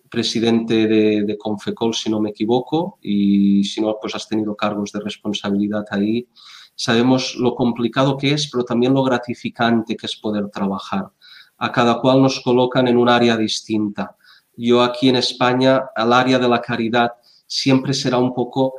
[0.10, 5.00] presidente de, Confecol, si no me equivoco, y si no, pues has tenido cargos de
[5.00, 6.28] responsabilidad ahí.
[6.76, 11.12] Sabemos lo complicado que es, pero también lo gratificante que es poder trabajar.
[11.58, 14.16] A cada cual nos colocan en un área distinta.
[14.56, 17.12] Yo aquí en España, al área de la caridad
[17.46, 18.76] siempre será un poco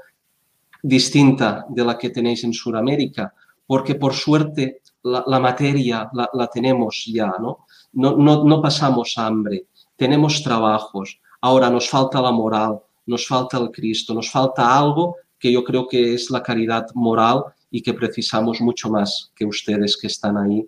[0.82, 3.32] distinta de la que tenéis en Sudamérica,
[3.66, 7.66] porque por suerte la, materia la, tenemos ya, ¿no?
[7.92, 8.44] No, ¿no?
[8.44, 9.66] no pasamos hambre,
[9.96, 15.52] tenemos trabajos, ahora nos falta la moral, nos falta el Cristo, nos falta algo que
[15.52, 20.06] yo creo que es la caridad moral y que precisamos mucho más que ustedes que
[20.06, 20.66] están ahí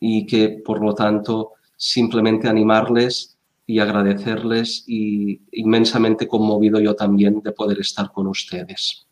[0.00, 3.36] y que por lo tanto simplemente animarles
[3.66, 9.07] y agradecerles y inmensamente conmovido yo también de poder estar con ustedes.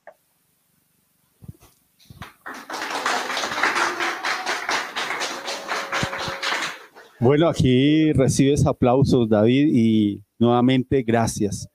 [7.18, 11.66] Bueno, aquí recibes aplausos, David, y nuevamente gracias,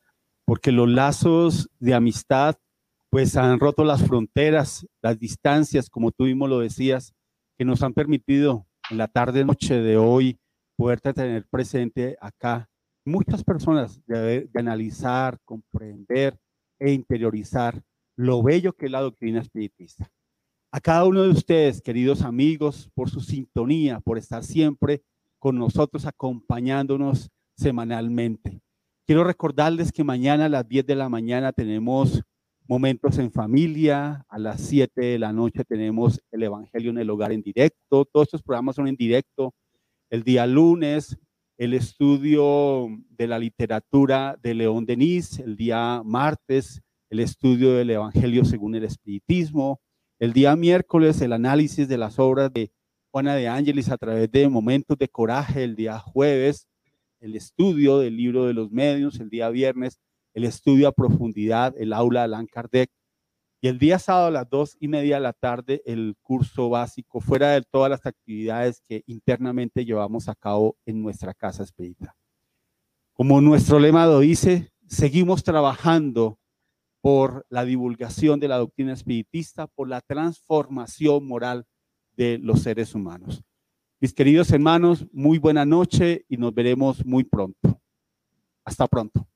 [0.45, 2.57] porque los lazos de amistad
[3.09, 7.15] pues han roto las fronteras, las distancias, como tú mismo lo decías,
[7.57, 10.39] que nos han permitido en la tarde noche de hoy
[10.77, 12.69] poderte tener presente acá.
[13.03, 16.38] Muchas personas de, de analizar, comprender
[16.80, 17.81] e interiorizar
[18.15, 20.11] lo bello que es la doctrina espiritista.
[20.72, 25.01] A cada uno de ustedes, queridos amigos, por su sintonía, por estar siempre
[25.41, 28.61] con nosotros acompañándonos semanalmente.
[29.07, 32.22] Quiero recordarles que mañana a las 10 de la mañana tenemos
[32.68, 37.31] momentos en familia, a las 7 de la noche tenemos el Evangelio en el hogar
[37.31, 39.55] en directo, todos estos programas son en directo.
[40.11, 41.18] El día lunes,
[41.57, 48.45] el estudio de la literatura de León Denis, el día martes, el estudio del Evangelio
[48.45, 49.81] según el Espiritismo,
[50.19, 52.72] el día miércoles, el análisis de las obras de
[53.11, 56.67] Juana de Ángeles a través de momentos de coraje el día jueves,
[57.19, 59.99] el estudio del libro de los medios el día viernes,
[60.33, 62.89] el estudio a profundidad, el aula de Allan Kardec,
[63.59, 67.19] y el día sábado a las dos y media de la tarde el curso básico,
[67.19, 72.15] fuera de todas las actividades que internamente llevamos a cabo en nuestra casa espírita.
[73.13, 76.39] Como nuestro lema lo dice, seguimos trabajando
[77.01, 81.65] por la divulgación de la doctrina espiritista, por la transformación moral
[82.15, 83.43] de los seres humanos.
[83.99, 87.79] Mis queridos hermanos, muy buena noche y nos veremos muy pronto.
[88.65, 89.27] Hasta pronto.